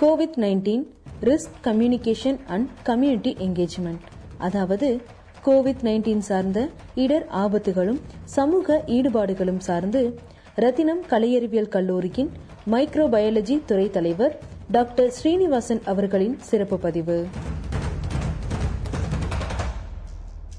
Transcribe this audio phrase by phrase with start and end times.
[0.00, 0.84] Covid nineteen
[1.20, 3.98] risk communication and community engagement
[4.38, 5.00] அதாவது
[5.44, 10.20] Covid nineteen சார்ந்த இடர் ஆபத்துகளும் சமூக ஈடுபாடுகளும் சார்ந்து
[10.54, 12.30] ரத்தினம் கலையறிவியல் கல்லூரியின்
[12.70, 14.38] மைக்ரோபயாலஜி துறை தலைவர்
[14.70, 17.26] டாக்டர் ஸ்ரீனிவாசன் அவர்களின் சிறப்பு பதிவு.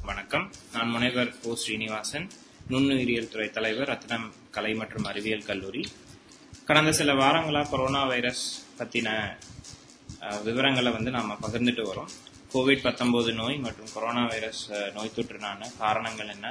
[0.05, 0.51] வணக்கம்.
[0.73, 2.29] நான் முனைவர் ஓ ஸ்ரீனிவாசன்
[2.69, 5.85] நுண்ணுயிரியல் துறை தலைவர் ரத்தினம் கலை மற்றும் அறிவியல் கல்லூரி.
[6.65, 9.09] கடந்த சில வாரங்களா கொரோனா வைரஸ் பற்றின
[10.47, 12.11] விவரங்களை வந்து நாம் பகிர்ந்துட்டு வரோம்.
[12.53, 14.63] கோவிட் பத்தொன்பது நோய் மற்றும் கொரோனா வைரஸ்
[14.97, 16.47] நோய் தொற்றுனான காரணங்கள் என்ன?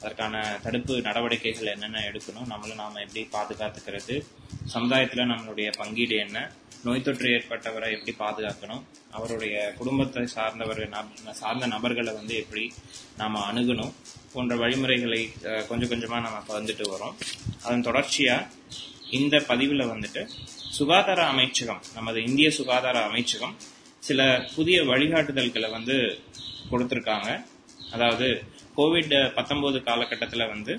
[0.00, 2.48] அதற்கான தடுப்பு நடவடிக்கைகள் என்னென்ன எடுக்கணும்?
[2.52, 4.16] நம்மளை நாம் எப்படி பாதுகாத்துக்கிறது?
[4.74, 6.38] சமுதாயத்தில் நம்மளுடைய பங்கீடு என்ன?
[6.86, 8.82] நோய் தொற்று ஏற்பட்டவரை எப்படி பாதுகாக்கணும்?
[9.16, 10.82] அவருடைய குடும்பத்தை சார்ந்தவர்
[11.40, 12.64] சார்ந்த நபர்களை வந்து எப்படி
[13.20, 13.94] நாம் அணுகணும்?
[14.34, 15.22] போன்ற வழிமுறைகளை
[15.70, 17.16] கொஞ்சம் கொஞ்சமாக நம்ம பகிர்ந்துட்டு வரோம்.
[17.64, 18.48] அதன் தொடர்ச்சியாக
[19.18, 20.22] இந்த பதிவில் வந்துட்டு
[20.76, 23.54] சுகாதார அமைச்சகம் நமது இந்திய சுகாதார அமைச்சகம்
[24.02, 24.20] சில
[24.56, 25.96] புதிய வழிகாட்டுதல்களை வந்து
[26.70, 27.28] கொடுத்துருக்காங்க.
[27.94, 28.28] அதாவது
[28.78, 30.72] கோவிட் பத்தொன்பது காலகட்டத்தில் வந்து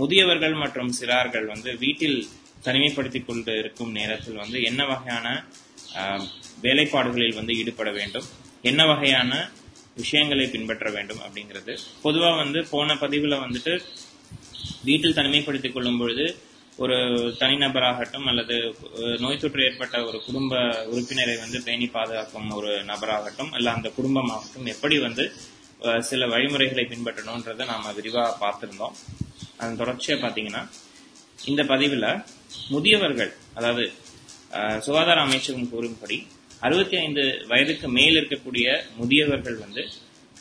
[0.00, 2.18] முதியவர்கள் மற்றும் சிறார்கள் வந்து வீட்டில்
[2.66, 5.26] தனிமைப்படுத்திக் கொண்டு இருக்கும் நேரத்தில் வந்து என்ன வகையான
[6.66, 8.26] வேலைப்பாடுகளில் வந்து ஈடுபட வேண்டும்
[8.70, 9.32] என்ன வகையான
[10.00, 11.72] விஷயங்களை பின்பற்ற வேண்டும் அப்படிங்கிறது.
[12.04, 13.72] பொதுவாக வந்து போன பதிவில் வந்துட்டு
[14.88, 16.26] வீட்டில் தனிமைப்படுத்திக் கொள்ளும் பொழுது
[16.82, 16.96] ஒரு
[17.40, 18.56] தனிநபராகட்டும் அல்லது
[19.22, 20.60] நோய் தொற்று ஏற்பட்ட ஒரு குடும்ப
[20.92, 25.24] உறுப்பினரை வந்து பேணி பாதுகாக்கும் ஒரு நபராகட்டும் அல்ல அந்த குடும்பமாகட்டும் எப்படி வந்து
[26.08, 28.94] சில வழிமுறைகளை பின்பற்றணும்ன்றதை நாம விரிவாக பார்த்திருந்தோம்.
[29.60, 30.62] அதன் தொடர்ச்சியா பாத்தீங்கன்னா
[31.50, 32.06] இந்த பதிவுல
[32.74, 33.84] முதியவர்கள் அதாவது
[34.86, 36.18] சுகாதார அமைச்சகம் கூறும்படி
[36.66, 38.66] அறுபத்தி ஐந்து வயதுக்கு மேல் இருக்கக்கூடிய
[39.00, 39.82] முதியவர்கள் வந்து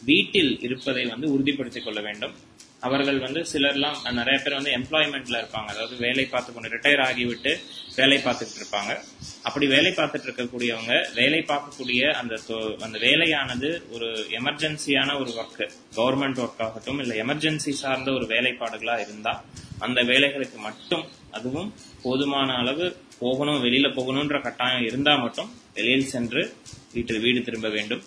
[0.09, 2.35] வீட்டில் இருப்பதை வந்து உறுதிப்படுத்திக் கொள்ள வேண்டும்.
[2.79, 5.65] அவர்கள் வந்து சிலர்லாம் நிறைய பேர் வந்து எம்ப்ளாய்மெண்ட்ல இருப்பாங்க.
[5.65, 7.57] அதாவது வேலை பார்த்து கொண்டு ரிட்டையர் ஆகிவிட்டு
[7.95, 8.99] வேலை பார்த்துட்டு இருப்பாங்க.
[9.43, 16.39] அப்படி வேலை பார்த்துட்டு இருக்கக்கூடியவங்க வேலை பார்க்கக்கூடிய அந்த தொ- அந்த வேலையானது ஒரு எமர்ஜென்சியான ஒரு ஒர்க்கு கவர்மெண்ட்
[16.39, 19.43] ஒர்க் ஆகட்டும் இல்லை எமர்ஜென்சி சார்ந்த ஒரு வேலைப்பாடுகளா இருந்தா
[19.79, 26.53] அந்த வேலைகளுக்கு மட்டும் அதுவும் போதுமான அளவு போகணும் வெளியில போகணும்ன்ற கட்டாயம் இருந்தா மட்டும் வெளியில் சென்று
[26.93, 28.03] வீட்டு வீடு திரும்ப வேண்டும்.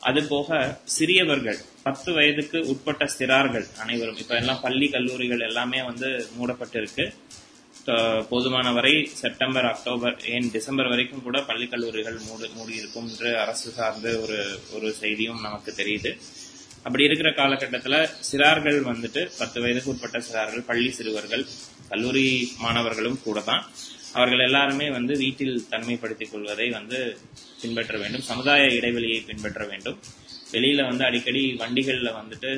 [0.00, 7.04] அது போக சிறியவர்கள் பத்து வயதுக்கு உட்பட்ட சிறார்கள் அனைவரும் இப்ப எல்லாம் பள்ளி கல்லூரிகள் எல்லாமே வந்து மூடப்பட்டிருக்கு.
[8.30, 13.68] போதுமான வரை செப்டம்பர் அக்டோபர் ஏன் டிசம்பர் வரைக்கும் கூட பள்ளி கல்லூரிகள் மூடி மூடி இருக்கும் என்று அரசு
[13.78, 14.38] சார்ந்த ஒரு
[14.76, 16.10] ஒரு செய்தியும் நமக்கு தெரியுது.
[16.86, 17.98] அப்படி இருக்கிற காலகட்டத்தில்
[18.28, 21.44] சிறார்கள் வந்துட்டு பத்து வயதுக்கு உட்பட்ட சிறார்கள் பள்ளி சிறுவர்கள்
[21.92, 22.26] கல்லூரி
[22.64, 23.64] மாணவர்களும் கூட தான்
[24.16, 26.98] அவர்கள் எல்லாருமே வந்து வீட்டில் தன்மைப்படுத்திக் கொள்வதை வந்து
[27.62, 28.24] பின்பற்ற வேண்டும்.
[28.30, 29.98] சமுதாய இடைவெளியை பின்பற்ற வேண்டும்.
[30.52, 32.50] வெளியில வந்து அடிக்கடி வண்டிகள்ல வந்துட்டு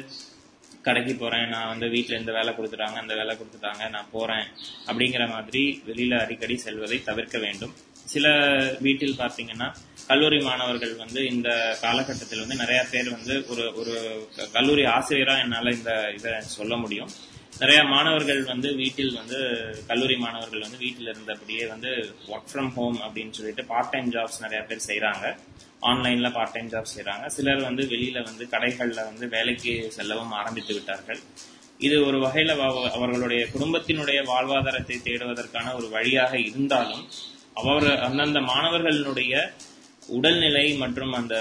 [0.87, 4.47] கடைக்கு போறேன் நான் வந்து வீட்டில் இந்த வேலை கொடுத்துட்டாங்க அந்த வேலை கொடுத்துட்டாங்க நான் போறேன்
[4.87, 7.75] அப்படிங்கிற மாதிரி வெளியில அடிக்கடி செல்வதை தவிர்க்க வேண்டும்.
[8.13, 8.27] சில
[8.87, 9.69] வீட்டில் பார்த்தீங்கன்னா
[10.09, 11.49] கல்லூரி மாணவர்கள் வந்து இந்த
[11.83, 13.95] காலகட்டத்தில் வந்து நிறைய பேர் வந்து ஒரு ஒரு
[14.57, 17.13] கல்லூரி ஆசிரியரா என்னால இந்த இதை சொல்ல முடியும்.
[17.61, 19.39] நிறைய மாணவர்கள் வந்து வீட்டில் வந்து
[19.91, 21.91] கல்லூரி மாணவர்கள் வந்து வீட்டில் இருந்தபடியே வந்து
[22.33, 25.27] ஒர்க் ஃப்ரம் ஹோம் அப்படின்னு சொல்லிட்டு பார்ட் டைம் ஜாப்ஸ் நிறைய பேர் செய்கிறாங்க
[25.91, 31.21] ஆன்லைன்ல பார்ட் டைம் ஜாப் செய்கிறாங்க சிலர் வந்து வெளியில வந்து கடைகளில் வந்து வேலைக்கு செல்லவும் ஆரம்பித்து விட்டார்கள்.
[31.87, 32.53] இது ஒரு வகையில்
[32.97, 37.05] அவர்களுடைய குடும்பத்தினுடைய வாழ்வாதாரத்தை தேடுவதற்கான ஒரு வழியாக இருந்தாலும்
[37.61, 39.35] அவர் அந்தந்த மாணவர்களினுடைய
[40.17, 41.35] உடல்நிலை மற்றும் அந்த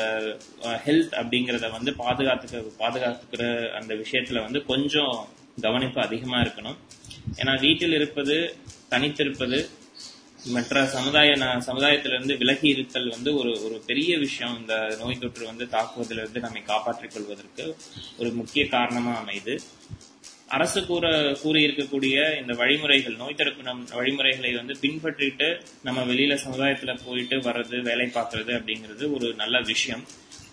[0.85, 3.43] ஹெல்த் அப்படிங்கிறத வந்து பாதுகாத்துக்க பாதுகாத்துக்கிற
[3.79, 5.15] அந்த விஷயத்துல வந்து கொஞ்சம்
[5.65, 6.77] கவனிப்பு அதிகமா இருக்கணும்.
[7.39, 8.35] ஏன்னா வீட்டில் இருப்பது
[8.91, 9.57] தனித்திருப்பது
[10.45, 14.59] மற்ற சமுதாய ந- சமுதாயத்திலிருந்து விலகி இருத்தல் வந்து ஒரு ஒரு பெரிய விஷயம்.
[14.59, 17.77] இந்த நோய் தொற்று வந்து தாக்குவதிலிருந்து நம்மை காப்பாற்றிக் கொள்வதற்கு
[18.17, 19.59] ஒரு முக்கிய காரணமா அமைது
[20.47, 21.05] அரசு கூற
[21.41, 25.47] கூறி இருக்கக்கூடிய இந்த வழிமுறைகள் நோய் தடுப்பு நம் வழிமுறைகளை வந்து பின்பற்றிட்டு
[25.83, 30.03] நம்ம வெளியில சமுதாயத்துல போயிட்டு வர்றது வேலை பார்க்கறது அப்படிங்கிறது ஒரு நல்ல விஷயம்.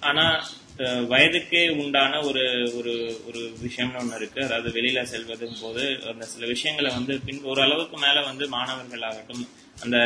[0.00, 0.46] ஆனா
[0.78, 2.92] அஹ், வயதுக்கே உண்டான ஒரு ஒரு
[3.26, 4.44] ஒரு விஷயம்னு ஒண்ணு இருக்கு.
[4.44, 9.42] அதாவது வெளியில செல்வதும் போது அந்த சில விஷயங்களை வந்து பின் ஓரளவுக்கு மேல வந்து மாணவர்களாகட்டும்
[9.82, 9.96] அந்த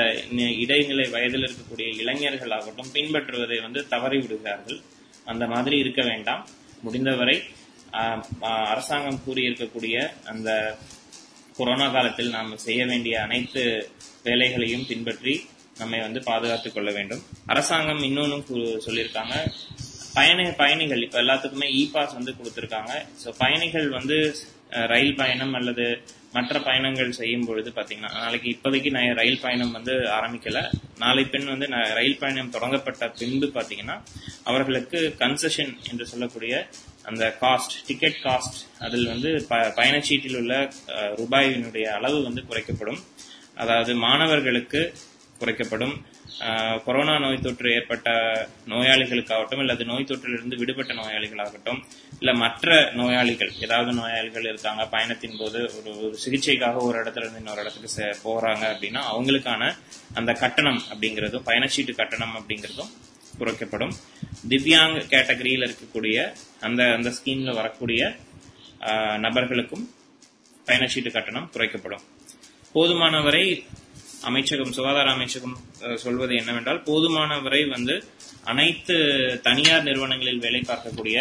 [0.65, 4.79] இடைநிலை வயதில் இருக்கக்கூடிய இளைஞர்கள் ஆகட்டும் பின்பற்றுவதை வந்து தவறி விடுகிறார்கள்
[5.25, 6.43] அந்த மாதிரி இருக்க வேண்டாம்.
[6.85, 7.37] முடிந்தவரை
[8.73, 9.97] அரசாங்கம் கூறியிருக்கக்கூடிய
[10.33, 10.51] அந்த
[11.57, 13.63] கொரோனா காலத்தில் நாம் செய்ய வேண்டிய அனைத்து
[14.23, 15.35] வேலைகளையும் பின்பற்றி
[15.79, 17.23] நம்மை வந்து பாதுகாத்துக் கொள்ள வேண்டும்.
[17.53, 18.47] அரசாங்கம் இன்னொன்னும்
[18.87, 19.35] சொல்லியிருக்காங்க.
[20.17, 22.93] பயண பயணிகள் இப்ப எல்லாத்துக்குமே இ பாஸ் வந்து கொடுத்திருக்காங்க.
[23.23, 24.19] ஸோ பயணிகள் வந்து
[24.73, 26.03] ரயில் பயணம் அல்லது
[26.33, 30.73] மற்ற பயணங்கள் செய்யும் பொழுது பார்த்தீங்கன்னா நாளைக்கு இப்போதைக்கு நான் ரயில் பயணம் வந்து ஆரம்பிக்கல.
[30.99, 34.03] நாளை பெண் வந்து நான் ரயில் பயணம் தொடங்கப்பட்ட பின்பு பார்த்தீங்கன்னா
[34.45, 36.69] அவர்களுக்கு கன்செஷன் என்று சொல்லக்கூடிய
[37.03, 42.99] அந்த காஸ்ட் டிக்கெட் காஸ்ட் அதில் வந்து ப- பயணச்சீட்டில் உள்ள ரூபாயினுடைய அளவு வந்து குறைக்கப்படும்.
[43.55, 44.95] அதாவது மாணவர்களுக்கு
[45.43, 45.95] குறைக்கப்படும்.
[46.85, 48.09] கொரோனா நோய் தொற்று ஏற்பட்ட
[48.69, 51.81] நோயாளிகளுக்காகட்டும் அல்லது நோய் தொற்றிலிருந்து விடுபட்ட நோயாளிகளாகட்டும்
[52.19, 57.61] இல்ல மற்ற நோயாளிகள் ஏதாவது நோயாளிகள் இருக்காங்க பயணத்தின் போது ஒரு ஒரு சிகிச்சைக்காக ஒரு இடத்துல இருந்து இன்னொரு
[57.61, 59.63] இடத்துக்கு செ- போறாங்க அப்படின்னா அவங்களுக்கான
[60.15, 62.93] அந்த கட்டணம் அப்படிங்கிறதும் பயணச்சீட்டு கட்டணம் அப்படிங்கிறதும்
[63.39, 63.93] குறைக்கப்படும்.
[64.49, 66.17] திவ்யாங் கேட்டகரியில் இருக்கக்கூடிய
[66.61, 68.03] அந்த அந்த ஸ்கீம்ல வரக்கூடிய
[69.19, 69.85] நபர்களுக்கும்
[70.67, 72.05] பயணச்சீட்டு கட்டணம் குறைக்கப்படும்.
[72.75, 73.45] போதுமான வரை
[74.29, 75.57] அமைச்சகம் சுகாதார அமைச்சகம்
[76.03, 77.95] சொல்வது என்னவென்றால் போதுமான வரை வந்து
[78.53, 78.95] அனைத்து
[79.49, 81.17] தனியார் நிறுவனங்களில் வேலை பார்க்கக்கூடிய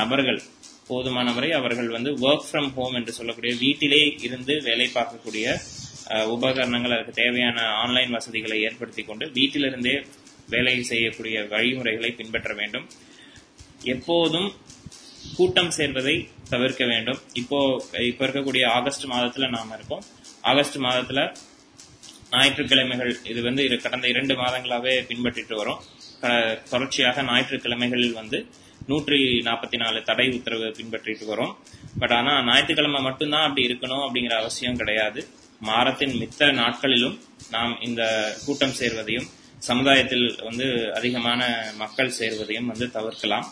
[0.00, 0.40] நபர்கள்
[0.88, 5.46] போதுமான வரை அவர்கள் வந்து ஒர்க் ஃப்ரம் ஹோம் என்று சொல்லக்கூடிய வீட்டிலே இருந்து வேலை பார்க்கக்கூடிய
[6.34, 9.94] உபகரணங்கள் அதுக்கு தேவையான ஆன்லைன் வசதிகளை ஏற்படுத்தி கொண்டு வீட்டிலிருந்தே
[10.54, 12.86] வேலை செய்யக்கூடிய வழிமுறைகளை பின்பற்ற வேண்டும்.
[13.94, 14.48] எப்போதும்
[15.36, 16.16] கூட்டம் சேர்வதை
[16.52, 17.20] தவிர்க்க வேண்டும்.
[17.42, 17.58] இப்போ
[18.10, 20.04] இப்போ இருக்கக்கூடிய ஆகஸ்ட் மாதத்தில் நாம் இருக்கோம்.
[20.50, 21.24] ஆகஸ்ட் மாதத்தில்
[22.34, 25.80] ஞாயிற்றுக்கிழமைகள் இது வந்து கடந்த இரண்டு மாதங்களாகவே பின்பற்றிட்டு வரும்.
[26.72, 28.38] தொடர்ச்சியாக ஞாயிற்றுக்கிழமைகளில் வந்து
[28.90, 29.18] நூற்றி
[29.48, 31.52] நாற்பத்தி நாலு தடை உத்தரவு பின்பற்றிட்டு வரும்.
[32.00, 35.20] பட் ஆனா ஞாயிற்றுக்கிழமை மட்டும்தான் அப்படி இருக்கணும் அப்படிங்கிற அவசியம் கிடையாது.
[35.68, 37.16] மாதத்தின் மித்த நாட்களிலும்
[37.54, 38.02] நாம் இந்த
[38.44, 39.28] கூட்டம் சேர்வதையும்
[39.68, 40.66] சமுதாயத்தில் வந்து
[40.98, 41.40] அதிகமான
[41.82, 43.46] மக்கள் சேர்வதையும் வந்து தவிர்க்கலாம்.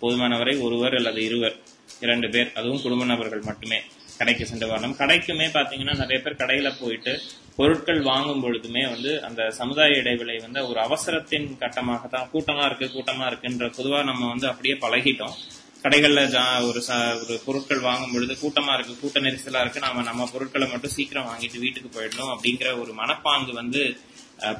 [0.00, 1.56] போதுமானவரை ஒருவர் அல்லது இருவர்
[2.04, 3.78] இரண்டு பேர் அதுவும் குடும்ப நபர்கள் மட்டுமே
[4.18, 4.96] கடைக்கு சென்று வரணும்.
[5.00, 7.12] கடைக்குமே பாத்தீங்கன்னா நிறைய பேர் கடையில போயிட்டு
[7.56, 13.26] பொருட்கள் வாங்கும் பொழுதுமே வந்து அந்த சமுதாய இடைவெளி வந்து ஒரு அவசரத்தின் கட்டமாக தான் கூட்டமா இருக்கு கூட்டமா
[13.26, 15.36] இருக்குன்ற பொதுவா நம்ம வந்து அப்படியே பழகிட்டோம்.
[15.82, 20.28] கடைகள்ல ஜா- ஒரு ச- ஒரு பொருட்கள் வாங்கும் பொழுது கூட்டமா இருக்கு கூட்ட நெரிசலா இருக்கு நாம நம்ம
[20.32, 23.96] பொருட்களை மட்டும் சீக்கிரம் வாங்கிட்டு வீட்டுக்கு போயிடணும் அப்படிங்கிற ஒரு மனப்பாங்கு வந்து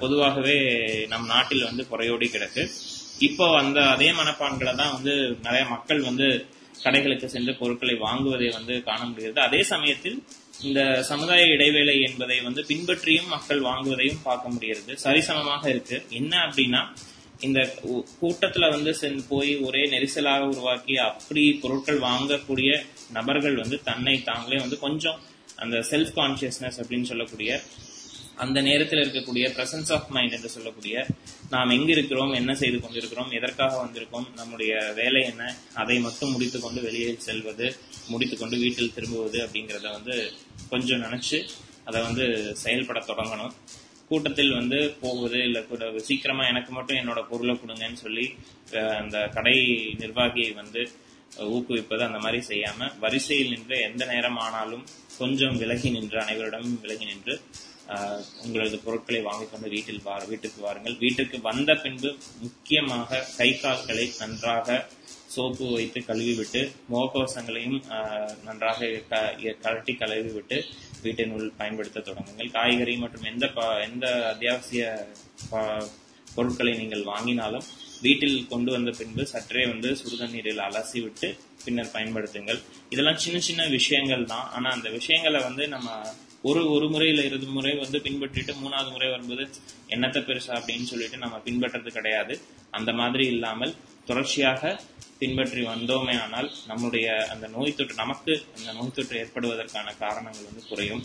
[0.01, 0.57] பொதுவாகவே
[1.09, 2.71] நம் நாட்டில் வந்து குறையோடி கிடக்கு.
[3.19, 6.47] இப்போ அந்த அதே மனப்பான்களை தான் வந்து நிறைய மக்கள் வந்து
[6.85, 9.41] கடைகளுக்கு சென்று பொருட்களை வாங்குவதை வந்து காண முடிகிறது.
[9.41, 10.25] அதே சமயத்தில்
[10.65, 14.93] இந்த சமுதாய இடைவேளை என்பதை வந்து பின்பற்றியும் மக்கள் வாங்குவதையும் பார்க்க முடிகிறது.
[15.05, 15.97] சரிசமமாக இருக்கு.
[16.11, 16.83] என்ன அப்படின்னா
[17.41, 17.61] இந்த
[18.23, 22.71] கூட்டத்துல வந்து சென்று போய் ஒரே நெரிசலாக உருவாக்கி அப்படி பொருட்கள் வாங்கக்கூடிய
[23.13, 25.19] நபர்கள் வந்து தன்னை தாங்களே வந்து கொஞ்சம்
[25.57, 27.51] அந்த செல்ஃப் கான்சியஸ்னஸ் அப்படின்னு சொல்லக்கூடிய
[28.37, 31.07] அந்த நேரத்தில் இருக்கக்கூடிய பிரசன்ஸ் ஆஃப் மைண்ட் என்று சொல்லக்கூடிய
[31.51, 37.17] நாம் எங்க இருக்கிறோம் என்ன செய்து கொண்டிருக்கிறோம் எதற்காக வந்திருக்கோம் நம்முடைய வேலை என்ன அதை மட்டும் முடித்துக்கொண்டு வெளியே
[37.19, 37.77] செல்வது
[38.09, 40.17] முடித்துக்கொண்டு வீட்டில் திரும்புவது அப்படிங்கிறத வந்து
[40.71, 41.41] கொஞ்சம் நினைச்சு
[41.85, 43.55] அதை வந்து செயல்பட தொடங்கணும்.
[44.09, 48.35] கூட்டத்தில் வந்து போவது இல்லை கூட சீக்கிரமா எனக்கு மட்டும் என்னோட பொருளை கொடுங்கன்னு சொல்லி
[48.99, 49.57] அந்த கடை
[49.99, 50.83] நிர்வாகியை வந்து
[51.47, 54.85] ஊக்குவிப்பது அந்த மாதிரி செய்யாம வரிசையில் நின்று எந்த நேரம் ஆனாலும்
[55.19, 57.41] கொஞ்சம் விலகி நின்று அனைவரிடமும் விலகி நின்று
[58.43, 60.97] உங்களது பொருட்களை வாங்கிக்கொண்டு வீட்டில் வா வீட்டுக்கு வாருங்கள்.
[60.99, 62.11] வீட்டுக்கு வந்த பின்பு
[62.41, 64.87] முக்கியமாக கை கால்களை நன்றாக
[65.27, 66.61] சோப்பு வைத்து கழுவிவிட்டு
[66.93, 67.81] முகக்கவசங்களையும்
[68.43, 70.65] நன்றாக க- கழட்டி கழுவி விட்டு
[71.03, 72.51] வீட்டினுள் பயன்படுத்த தொடங்குங்கள்.
[72.51, 73.47] காய்கறி மற்றும் எந்த
[73.93, 74.85] எந்த அத்தியாவசிய
[76.35, 77.67] பொருட்களை நீங்கள் வாங்கினாலும்
[78.03, 81.29] வீட்டில் கொண்டு வந்த பின்பு சற்றே வந்து சுடுதண்ணீரில் அலசி விட்டு
[81.65, 82.61] பின்னர் பயன்படுத்துங்கள்.
[82.89, 84.51] இதெல்லாம் சின்ன சின்ன விஷயங்கள் தான்.
[84.53, 85.89] ஆனால் அந்த விஷயங்களை வந்து நம்ம
[86.49, 89.45] ஒரு ஒரு முறையில் இரு முறை வந்து பின்பற்றிட்டு மூணாவது முறை வரும்போது
[89.95, 92.35] என்னத்த பெருசா அப்படின்னு சொல்லிட்டு நம்ம பின்பற்றது கிடையாது.
[92.71, 93.73] அந்த மாதிரி இல்லாமல்
[94.09, 94.73] தொடர்ச்சியாக
[95.21, 101.03] பின்பற்றி வந்தோமே ஆனால் நம்முடைய அந்த நோய் தொற்று நமக்கு அந்த நோய் தொற்று ஏற்படுவதற்கான காரணங்கள் வந்து குறையும்.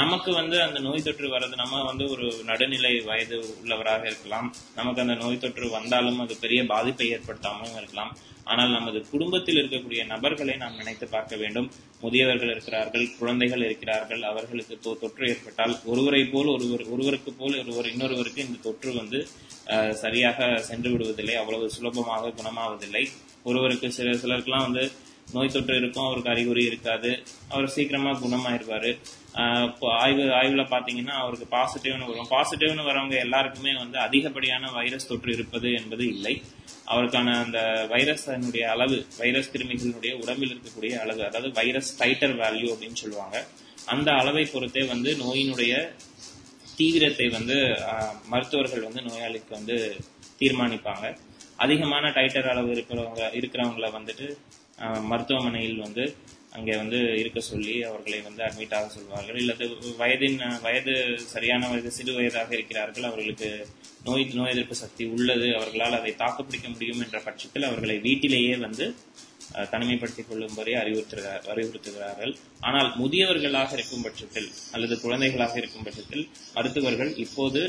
[0.00, 4.48] நமக்கு வந்து அந்த நோய் தொற்று வர்றது நம்ம வந்து ஒரு நடுநிலை வயது உள்ளவராக இருக்கலாம்.
[4.78, 8.12] நமக்கு அந்த நோய் தொற்று வந்தாலும் அது பெரிய பாதிப்பை ஏற்படுத்தாமலும் இருக்கலாம்.
[8.52, 11.68] ஆனால் நமது குடும்பத்தில் இருக்கக்கூடிய நபர்களை நாம் நினைத்து பார்க்க வேண்டும்.
[12.02, 18.60] முதியவர்கள் இருக்கிறார்கள் குழந்தைகள் இருக்கிறார்கள் அவர்களுக்கு தொற்று ஏற்பட்டால் ஒருவரை போல் ஒருவர் ஒருவருக்கு போல் ஒருவர் இன்னொருவருக்கு இந்த
[18.66, 19.20] தொற்று வந்து
[20.02, 21.36] சரியாக சென்று விடுவதில்லை.
[21.42, 23.04] அவ்வளவு சுலபமாக குணமாவதில்லை.
[23.50, 24.84] ஒருவருக்கு சில சிலருக்குலாம் வந்து
[25.34, 27.10] நோய் தொற்று இருக்கும் அவருக்கு அறிகுறி இருக்காது.
[27.52, 28.90] அவர் சீக்கிரமா குணமாயிருவார்.
[29.68, 32.30] இப்போ ஆய்வு ஆய்வுல பாத்தீங்கன்னா அவருக்கு பாசிட்டிவ்னு வரும்.
[32.34, 36.34] பாசிட்டிவ்னு வரவங்க எல்லாருக்குமே வந்து அதிகப்படியான வைரஸ் தொற்று இருப்பது என்பது இல்லை.
[36.94, 37.58] அவருக்கான அந்த
[37.92, 43.36] வைரஸினுடைய அளவு வைரஸ் கிருமிகளுடைய உடம்பில் இருக்கக்கூடிய அளவு அதாவது வைரஸ் டைட்டர் வேல்யூ அப்படின்னு சொல்லுவாங்க.
[43.94, 45.74] அந்த அளவை பொறுத்தே வந்து நோயினுடைய
[46.78, 47.56] தீவிரத்தை வந்து
[48.32, 49.76] மருத்துவர்கள் வந்து நோயாளிக்கு வந்து
[50.40, 51.04] தீர்மானிப்பாங்க.
[51.64, 54.26] அதிகமான டைட்டர் அளவு இருக்கிறவங்க இருக்கிறவங்கள வந்துட்டு
[55.10, 56.04] மருத்துவமனையில் வந்து
[56.56, 59.38] அங்கே வந்து இருக்க சொல்லி அவர்களை வந்து அட்மிட் ஆக சொல்வார்கள்.
[59.42, 59.64] இல்லது
[60.00, 60.94] வயதின் வயது
[61.32, 63.06] சரியான வயது சிறு வயதாக இருக்கிறார்கள்.
[63.10, 63.48] அவர்களுக்கு
[64.06, 65.48] நோய் நோய் எதிர்ப்பு சக்தி உள்ளது.
[65.58, 68.86] அவர்களால் அதை தாக்குப்பிடிக்க முடியும் என்ற பட்சத்தில் அவர்களை வீட்டிலேயே வந்து
[69.72, 72.32] தனிமைப்படுத்திக் கொள்ளும்படி அறிவுறுத்துகிறார் அறிவுறுத்துகிறார்கள்.
[72.68, 76.24] ஆனால் முதியவர்களாக இருக்கும் பட்சத்தில் அல்லது குழந்தைகளாக இருக்கும் பட்சத்தில்
[76.56, 77.60] மருத்துவர்கள் இப்போது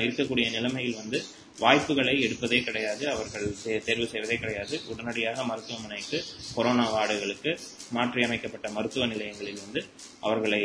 [0.00, 1.20] இருக்கக்கூடிய நிலைமையில் வந்து
[1.58, 4.80] வாய்ப்புகளை எடுப்பதே கிடையாது அவர்கள் தே- தேர்வு செய்வதே கிடையாது.
[4.88, 6.18] உடனடியாக மருத்துவமனைக்கு
[6.54, 7.50] கொரோனா வார்டுகளுக்கு
[7.90, 9.80] மாற்றியமைக்கப்பட்ட மருத்துவ நிலையங்களில் வந்து
[10.20, 10.60] அவர்களை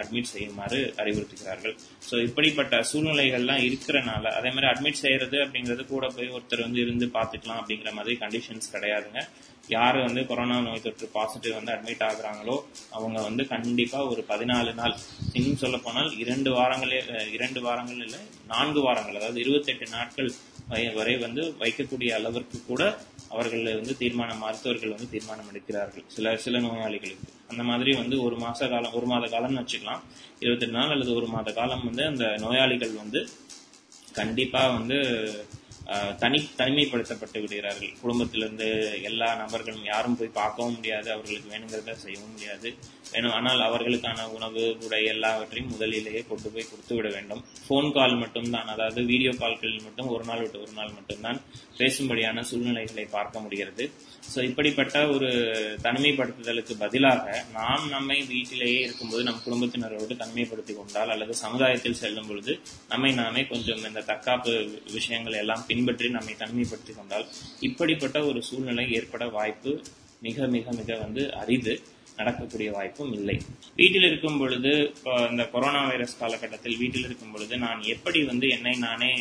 [0.00, 1.76] அட்மிட் செய்யுமாறு அறிவுறுத்துகிறார்கள்.
[2.10, 7.60] ஸோ இப்படிப்பட்ட சூழ்நிலைகள்லாம் இருக்கிறனால அதே மாதிரி அட்மிட் செய்யறது அப்படிங்கிறது கூட போய் ஒருத்தர் வந்து இருந்து பார்த்துக்கலாம்
[7.60, 9.22] அப்படிங்கிற மாதிரி கண்டிஷன்ஸ் கிடையாதுங்க.
[9.68, 12.56] யார் வந்து கொரோனா நோய் தொற்று பாசிட்டிவ் வந்து அட்மிட் ஆகுறாங்களோ
[12.90, 14.94] அவங்க வந்து கண்டிப்பாக ஒரு பதினாலு நாள்
[15.32, 16.98] இன்னும் சொல்ல போனால் இரண்டு வாரங்களே
[17.32, 18.20] இரண்டு வாரங்கள் இல்லை
[18.62, 20.32] நான்கு வாரங்கள் அதாவது இருபத்தெட்டு நாட்கள்
[20.70, 26.04] வரை- வரை வந்து வைக்கக்கூடிய அளவிற்கு கூட அவர்கள் வந்து தீர்மானம் மருத்துவர்கள் வந்து தீர்மானம் எடுக்கிறார்கள்.
[26.06, 27.32] சில சில நோயாளிகளுக்கு.
[27.48, 30.00] அந்த மாதிரி வந்து ஒரு மாச காலம் ஒரு மாத காலம்னு வச்சுக்கலாம்.
[30.40, 33.28] இருபத்தெட்டு நாள் அல்லது ஒரு மாத காலம் வந்து அந்த நோயாளிகள் வந்து
[34.12, 34.94] கண்டிப்பா வந்து
[36.22, 37.92] தனி தனிமைப்படுத்தப்பட்டு விடுகிறார்கள்.
[38.02, 38.66] குடும்பத்திலிருந்து
[39.10, 42.68] எல்லா நபர்களும் யாரும் போய் பார்க்கவும் முடியாது அவர்களுக்கு வேணுங்கிறத செய்யவும் முடியாது.
[43.12, 47.42] வேணும் ஆனால் அவர்களுக்கான உணவு உடை எல்லாவற்றையும் முதலிலேயே கொண்டு போய் கொடுத்து விட வேண்டும்.
[47.64, 51.40] ஃபோன் கால் மட்டும்தான் அதாவது வீடியோ கால்களில் மட்டும் ஒரு நாள் விட்டு ஒரு நாள் மட்டும்தான்
[51.82, 53.84] பேசும்படியான சூழ்நிலைகளை பார்க்க முடிகிறது.
[54.32, 55.28] ஸோ இப்படிப்பட்ட ஒரு
[55.86, 62.54] தனிமைப்படுத்துதலுக்கு பதிலாக நாம் நம்மை வீட்டிலேயே இருக்கும்போது நம் குடும்பத்தினரோடு தனிமைப்படுத்திக் கொண்டால் அல்லது சமுதாயத்தில் செல்லும் பொழுது
[62.92, 64.54] நம்மை நாமே கொஞ்சம் இந்த தற்காப்பு
[64.96, 67.26] விஷயங்கள் எல்லாம் பின்பற்றி நம்மை தனிமைப்படுத்திக் கொண்டால்
[67.68, 69.72] இப்படிப்பட்ட ஒரு சூழ்நிலை ஏற்பட வாய்ப்பு
[70.26, 71.74] மிக மிக மிக வந்து அரிது.
[72.16, 73.40] நடக்கக்கூடிய வாய்ப்பும் இல்லை.
[73.76, 78.74] வீட்டில் இருக்கும் பொழுது இப்போ இந்த கொரோனா வைரஸ் காலகட்டத்தில் வீட்டில் இருக்கும் பொழுது நான் எப்படி வந்து என்னை
[78.76, 79.12] நானே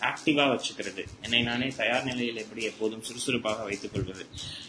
[0.00, 1.04] ஆக்டிவா வச்சுக்கிறது?
[1.22, 4.26] என்னை நானே தயார் நிலையில் எப்படி எப்போதும் சுறுசுறுப்பாக வைத்துக் கொள்வது?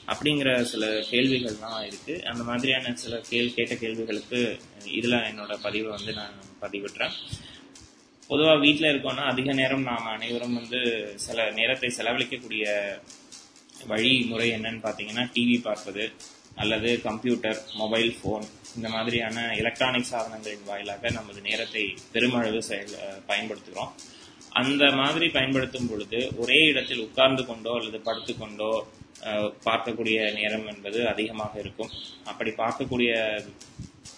[0.07, 2.25] அப்படிங்கிற சில கேள்விகள்லாம் இருக்கு.
[2.25, 7.11] அந்த மாதிரியான சில கேள் கேட்ட கேள்விகளுக்கு இதுல என்னோட பதிவை வந்து நான் பதிவிடுறேன்.
[8.27, 10.79] பொதுவாக வீட்டில் இருக்கோம்னா அதிக நேரம் நாம் அனைவரும் வந்து
[11.15, 12.65] சில நேரத்தை செலவழிக்கக்கூடிய
[13.87, 16.11] வழிமுறை என்னன்னு பார்த்தீங்கன்னா டிவி பார்ப்பது
[16.55, 18.45] அல்லது கம்ப்யூட்டர் மொபைல் ஃபோன்
[18.75, 22.93] இந்த மாதிரியான எலக்ட்ரானிக் சாதனங்களின் வாயிலாக நமது நேரத்தை பெருமளவு செயல்
[23.27, 23.91] பயன்படுத்துகிறோம்.
[24.49, 28.71] அந்த மாதிரி பயன்படுத்தும் பொழுது ஒரே இடத்தில் உட்கார்ந்து கொண்டோ அல்லது படுத்துக்கொண்டோ
[29.65, 31.91] பார்க்கக்கூடிய நேரம் என்பது அதிகமாக இருக்கும்.
[32.23, 33.11] அப்படி பார்க்கக்கூடிய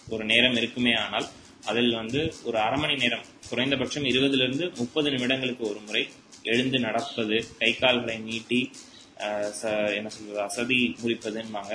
[0.08, 1.26] ஒரு நேரம் இருக்குமே ஆனால்
[1.64, 6.02] அதில் வந்து ஒரு அரை மணி நேரம் குறைந்தபட்சம் இருபதுலேருந்து முப்பது நிமிடங்களுக்கு ஒரு முறை
[6.42, 8.60] எழுந்து நடப்பது கை கால்களை நீட்டி
[9.60, 11.72] ச- என்ன சொல்வது அசதி குறிப்பதுன்பாங்க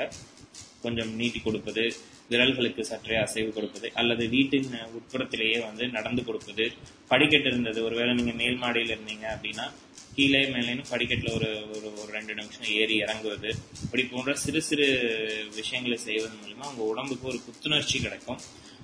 [0.84, 1.84] கொஞ்சம் நீட்டி கொடுப்பது
[2.32, 6.66] விரல்களுக்கு சற்றே அசைவு கொடுப்பது அல்லது வீட்டின் உட்புறத்திலேயே வந்து நடந்து கொடுப்பது
[7.12, 7.80] படிக்கட்டு இருந்தது.
[7.88, 9.66] ஒருவேளை நீங்க மேல் மாடியில் இருந்தீங்க அப்படின்னா
[10.18, 13.50] கீழே மேலேன்னு படிக்கட்டில் ஒரு ஒரு ஒரு ரெண்டு நிமிஷம் ஏறி இறங்குவது.
[13.84, 14.88] இப்படி போன்ற சிறு சிறு
[15.60, 18.42] விஷயங்களை செய்வதன் மூலமா உங்க உடம்புக்கு ஒரு புத்துணர்ச்சி கிடைக்கும்.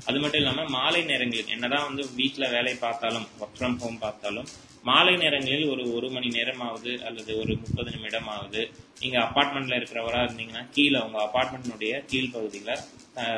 [0.07, 4.49] அது மட்டும் இல்லாமல் மாலை நேரங்களில் என்னதான் வந்து வீட்டில் வேலை பார்த்தாலும் ஒர்க் ஃப்ரம் ஹோம் பார்த்தாலும்
[4.87, 8.61] மாலை நேரங்களில் ஒரு ஒரு மணி நேரமாவது அல்லது ஒரு முப்பது நிமிடமாவது
[9.01, 12.71] நீங்க அப்பார்ட்மெண்ட்டில் இருக்கிறவரா இருந்தீங்கன்னா கீழே உங்க அபார்ட்மெண்ட்னுடைய கீழ் பகுதியில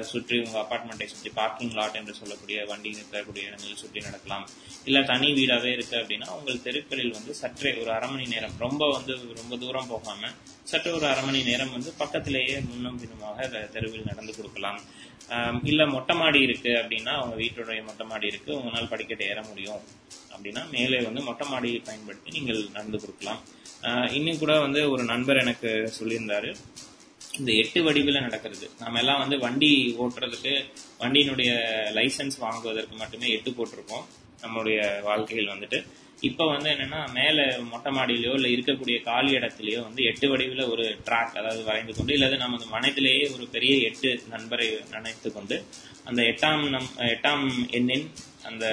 [0.09, 4.45] சுற்றி உங்க அப்பார்ட்மெண்ட்டை சுற்றி பார்க்கிங் லாட் என்று சொல்லக்கூடிய வண்டி நிற்கக்கூடிய இடங்களில் சுற்றி நடக்கலாம்.
[4.87, 9.13] இல்ல தனி வீடாவே இருக்கு அப்படின்னா உங்கள் தெருக்களில் வந்து சற்றே ஒரு அரை மணி நேரம் ரொம்ப வந்து
[9.41, 10.31] ரொம்ப தூரம் போகாம
[10.71, 14.79] சற்று ஒரு அரை மணி நேரம் வந்து பக்கத்திலேயே முன்னும் பின்னுமாக தெருவில் நடந்து கொடுக்கலாம்.
[15.69, 19.83] இல்லை இல்ல மொட்டை மாடி இருக்கு அப்படின்னா அவங்க வீட்டுடைய மொட்டை மாடி இருக்கு உங்களால் படிக்கட்டு ஏற முடியும்.
[20.41, 23.41] அப்படின்னா மேலே வந்து மொட்டை மாடியை பயன்படுத்தி நீங்கள் நடந்து கொடுக்கலாம்.
[24.17, 26.49] இன்னும் கூட வந்து ஒரு நண்பர் எனக்கு சொல்லியிருந்தாரு
[27.39, 28.65] இந்த எட்டு வடிவில் நடக்கிறது.
[28.81, 29.69] நாம எல்லாம் வந்து வண்டி
[30.03, 30.53] ஓட்டுறதுக்கு
[31.01, 31.51] வண்டியினுடைய
[31.97, 34.05] லைசன்ஸ் வாங்குவதற்கு மட்டுமே எட்டு போட்டிருக்கோம்
[34.43, 35.79] நம்மளுடைய வாழ்க்கையில் வந்துட்டு.
[36.29, 41.37] இப்போ வந்து என்னன்னா மேலே மொட்டை மாடியிலையோ இல்லை இருக்கக்கூடிய காலி இடத்துலையோ வந்து எட்டு வடிவில் ஒரு ட்ராக்
[41.41, 45.57] அதாவது வரைந்து கொண்டு இல்லது நமது மனத்திலேயே ஒரு பெரிய எட்டு நண்பரை நினைத்து கொண்டு
[46.09, 47.47] அந்த எட்டாம் நம் எட்டாம்
[47.79, 48.05] எண்ணின்
[48.43, 48.65] அந்த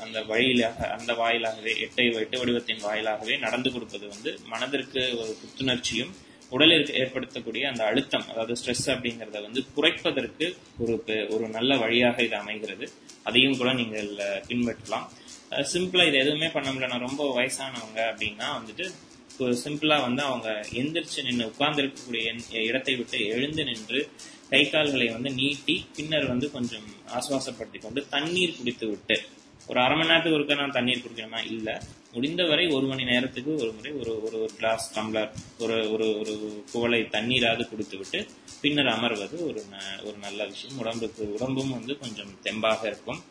[0.00, 6.10] அந்த வழியிலாக அந்த வாயிலாகவே எட்டை எட்டு வடிவத்தின் வாயிலாகவே நடந்து கொடுப்பது வந்து மனதிற்கு ஒரு புத்துணர்ச்சியும்
[6.50, 12.36] உடலிற்கு ஏற்படுத்தக்கூடிய அந்த அழுத்தம் அதாவது ஸ்ட்ரெஸ் அப்படிங்கிறத வந்து குறைப்பதற்கு ஒரு பெ- ஒரு நல்ல வழியாக இது
[12.36, 12.90] அமைகிறது.
[13.22, 14.08] அதையும் கூட நீங்கள்
[14.48, 15.06] பின்பற்றலாம்.
[15.50, 16.98] சிம்பிளா இது எதுவுமே பண்ண முடியல.
[16.98, 18.94] ரொம்ப வயசானவங்க அப்படின்னா வந்துட்டு
[19.38, 24.08] ஒரு சிம்பிளா வந்து அவங்க எந்திரிச்சு நின்று உட்கார்ந்து இருக்கக்கூடிய இடத்தை விட்டு எழுந்து நின்று
[24.50, 29.20] கை கால்களை வந்து நீட்டி பின்னர் வந்து கொஞ்சம் ஆசுவாசப்படுத்தி கொண்டு தண்ணீர் குடித்து விட்டு
[29.66, 31.44] ஒரு அரை மணி நேரத்துக்கு ஒருக்க நான் தண்ணீர் குடிக்கணுமா?
[31.46, 31.82] இல்ல.
[32.12, 37.00] முடிந்தவரை ஒரு மணி நேரத்துக்கு ஒரு முறை ஒரு ஒரு ஒரு கிளாஸ் டம்ளர் ஒரு ஒரு ஒரு குவளை
[37.00, 38.26] தண்ணீராவது குடித்து விட்டு
[38.60, 40.78] பின்னர் அமர்வது ஒரு ந- ஒரு நல்ல விஷயம்.
[40.78, 43.22] உடம்புக்கு உடம்பும் வந்து கொஞ்சம் தெம்பாக இருக்கும்.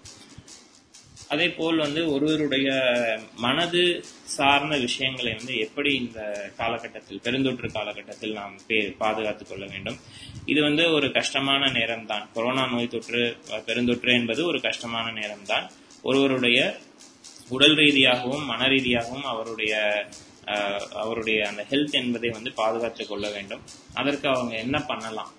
[1.30, 2.72] அதே போல் வந்து ஒருவருடைய
[3.36, 9.98] மனது சார்ந்த விஷயங்களை வந்து எப்படி இந்த காலகட்டத்தில் பெருந்தொற்று காலகட்டத்தில் நாம் பே- பாதுகாத்துக் கொள்ள வேண்டும்?
[10.46, 15.72] இது வந்து ஒரு கஷ்டமான நேரம் தான் கொரோனா நோய் தொற்று பெருந்தொற்று என்பது ஒரு கஷ்டமான நேரம் தான்
[16.02, 16.78] ஒருவருடைய
[17.50, 19.74] உடல் ரீதியாகவும் மன ரீதியாகவும் அவருடைய
[20.94, 23.62] அவருடைய அந்த ஹெல்த் என்பதை வந்து பாதுகாத்துக் கொள்ள வேண்டும்.
[23.94, 25.32] அதற்கு அவங்க என்ன பண்ணலாம்?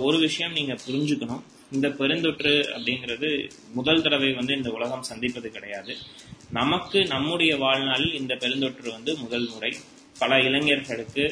[0.00, 1.42] ஒரு விஷயம் நீங்க புரிஞ்சுக்கணும்.
[1.72, 5.96] இந்த பெருந்தொற்று அப்படிங்கிறது முதல் தடவை வந்து இந்த உலகம் சந்திப்பது கிடையாது.
[6.50, 9.72] நமக்கு நம்முடைய வாழ்நாளில் இந்த பெருந்தொற்று வந்து முதல் முறை.
[10.18, 11.24] பல இளைஞர்களுக்கு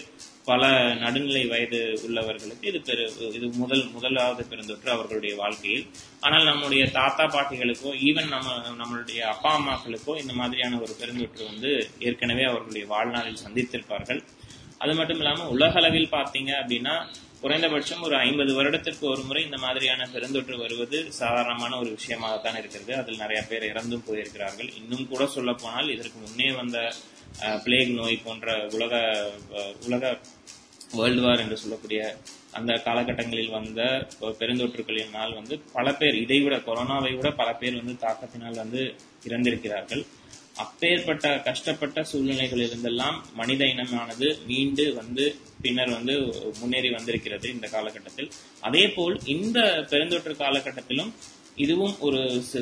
[0.44, 5.86] பல நடுநிலை வயது உள்ளவர்களுக்கு இது பெரு இது முதல் முதலாவது பெருந்தொற்று அவர்களுடைய வாழ்க்கையில்.
[6.20, 12.44] ஆனால் நம்முடைய தாத்தா பாட்டிகளுக்கோ ஈவன் நம்ம நம்மளுடைய அப்பா அம்மாக்களுக்கோ இந்த மாதிரியான ஒரு பெருந்தொற்று வந்து ஏற்கனவே
[12.44, 14.22] அவர்களுடைய வாழ்நாளில் சந்தித்திருப்பார்கள்.
[14.78, 16.94] அது மட்டும் இல்லாமல் உலக அளவில் அப்படின்னா
[17.40, 22.92] குறைந்தபட்சம் ஒரு ஐம்பது வருடத்திற்கு ஒரு முறை இந்த மாதிரியான பெருந்தொற்று வருவது சாதாரணமான ஒரு விஷயமாகத்தான் இருக்கிறது.
[22.94, 24.70] அதில் நிறைய பேர் இறந்தும் போயிருக்கிறார்கள்.
[24.80, 26.78] இன்னும் கூட சொல்ல போனால் இதற்கு முன்னே வந்த
[27.64, 28.94] பிளேக் நோய் போன்ற உலக
[29.86, 30.04] உலக
[30.98, 32.00] வேர்ல்டு வார் என்று சொல்லக்கூடிய
[32.58, 33.80] அந்த காலகட்டங்களில் வந்த
[34.40, 38.82] பெருந்தொற்றுகளினால் வந்து பல பேர் இதைவிட கொரோனாவை விட பல பேர் வந்து தாக்கத்தினால் வந்து
[39.28, 40.02] இறந்திருக்கிறார்கள்.
[40.64, 45.24] அப்பேற்பட்ட கஷ்டப்பட்ட சூழ்நிலைகள் இருந்தெல்லாம் மனித இனமானது மீண்டு வந்து
[45.64, 46.14] பின்னர் வந்து
[46.60, 48.30] முன்னேறி வந்திருக்கிறது இந்த காலகட்டத்தில்.
[48.60, 49.60] அதே போல் இந்த
[49.92, 51.12] பெருந்தொற்று காலகட்டத்திலும்
[51.56, 52.20] இதுவும் ஒரு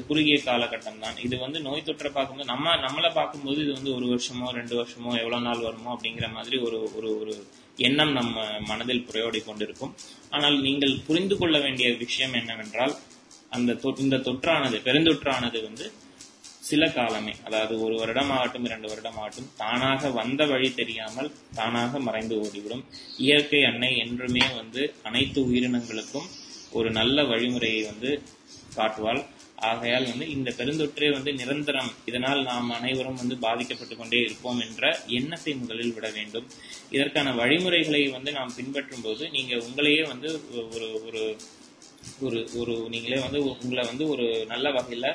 [0.09, 4.49] குறுகிய காலகட்டம் தான் இது வந்து நோய் தொற்றை பார்க்கும்போது நம்ம நம்மளை பார்க்கும்போது இது வந்து ஒரு வருஷமோ
[4.59, 7.35] ரெண்டு வருஷமோ எவ்வளோ நாள் வருமோ அப்படிங்கிற மாதிரி ஒரு ஒரு ஒரு
[7.79, 8.37] எண்ணம் நம்ம
[8.71, 9.95] மனதில் புரையோடி கொண்டிருக்கும்.
[10.31, 12.95] ஆனால் நீங்கள் புரிந்து கொள்ள வேண்டிய விஷயம் என்னவென்றால்
[13.53, 15.87] அந்த இந்த தொற்றானது பெருந்தொற்றானது வந்து
[16.69, 17.35] சில காலமே.
[17.47, 22.85] அதாவது ஒரு வருடம் ஆகட்டும் இரண்டு வருடம் ஆகட்டும் தானாக வந்த வழி தெரியாமல் தானாக மறைந்து ஓடிவிடும்.
[23.19, 26.29] இயற்கை அன்னை என்றுமே வந்து அனைத்து உயிரினங்களுக்கும்
[26.73, 28.11] ஒரு நல்ல வழிமுறையை வந்து
[28.81, 29.21] காட்டுவாள்.
[29.69, 31.91] ஆகையால் வந்து இந்த பெருந்தொற்றே வந்து நிரந்தரம்.
[32.09, 36.47] இதனால் நாம் அனைவரும் வந்து பாதிக்கப்பட்டு கொண்டே இருப்போம் என்ற எண்ணத்தை முதலில் விட வேண்டும்.
[36.97, 40.31] இதற்கான வழிமுறைகளை வந்து நாம் பின்பற்றும் போது நீங்க உங்களையே வந்து
[40.75, 41.23] ஒரு ஒரு
[42.27, 45.07] ஒரு ஒரு நீங்களே வந்து உங்களை வந்து ஒரு நல்ல வகையில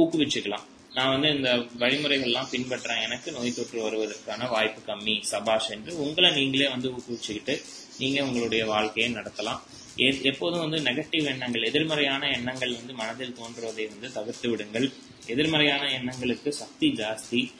[0.00, 0.66] ஊக்குவிச்சுக்கலாம்.
[0.96, 1.50] நான் வந்து இந்த
[1.82, 3.04] வழிமுறைகள்லாம் பின்பற்றேன்.
[3.06, 5.14] எனக்கு நோய் தொற்று வருவதற்கான வாய்ப்பு கம்மி.
[5.30, 7.54] சபாஷ் என்று உங்களை நீங்களே வந்து ஊக்குவிச்சுக்கிட்டு
[8.00, 9.62] நீங்க உங்களுடைய வாழ்க்கையை நடத்தலாம்.
[9.96, 14.92] எப்போதும் வந்து நெகட்டிவ் எண்ணங்கள் எதிர்மறையான எண்ணங்கள் வந்து மனதில் தோன்றுவதை வந்து தவிர்த்து விடுங்கள்.
[15.26, 17.52] எதிர்மறையான எண்ணங்களுக்கு சக்தி ஜாஸ்தி.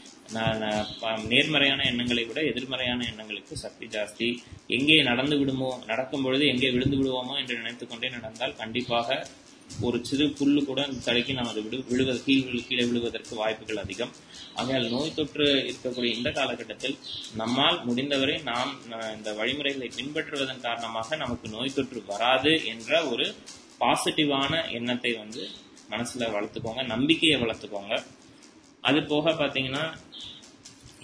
[1.00, 4.36] ப- நேர்மறையான எண்ணங்களை விட எதிர்மறையான எண்ணங்களுக்கு சக்தி ஜாஸ்தி.
[4.66, 9.26] எங்கே நடந்து விடுமோ நடக்கும் பொழுது எங்கே விழுந்து விடுவோமோ என்று நினைத்துக்கொண்டே நடந்தால் கண்டிப்பாக
[9.86, 14.12] ஒரு சிறு புல்லு கூட தடுக்கி நாம் அதை விடு விழுவது கீழ் கீழே விழுவதற்கு வாய்ப்புகள் அதிகம்.
[14.60, 16.96] ஆகையால் நோய் தொற்று இருக்கக்கூடிய இந்த காலகட்டத்தில்
[17.40, 18.72] நம்மால் முடிந்தவரை நாம்
[19.16, 23.26] இந்த வழிமுறைகளை பின்பற்றுவதன் காரணமாக நமக்கு நோய் தொற்று வராது என்ற ஒரு
[23.82, 25.44] பாசிட்டிவான எண்ணத்தை வந்து
[25.92, 27.94] மனசுல வளர்த்துக்கோங்க நம்பிக்கையை வளர்த்துக்கோங்க.
[28.88, 29.84] அது போக பாத்தீங்கன்னா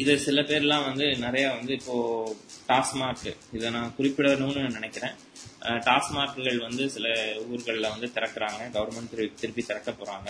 [0.02, 1.96] இது சில பேர்லாம் வந்து நிறைய வந்து இப்போ
[2.68, 3.24] டாஸ்மாக்
[3.57, 5.14] இதை நான் குறிப்பிடணும்னு நினைக்கிறேன்.
[5.62, 7.07] டாஸ்மார்க்குகள் டாஸ்மாக்குகள் வந்து சில
[7.51, 8.61] ஊர்களில் வந்து திறக்கிறாங்க.
[8.77, 10.29] கவர்மெண்ட் திருப்பி திருப்பி திறக்க போகிறாங்க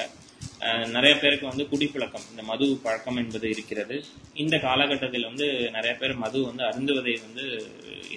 [0.95, 3.97] நிறைய பேருக்கு வந்து குடிப்பழக்கம் இந்த மது பழக்கம் என்பது இருக்கிறது.
[4.35, 7.45] இந்த காலகட்டத்தில் வந்து நிறைய பேர் மது வந்து அருந்துவதை வந்து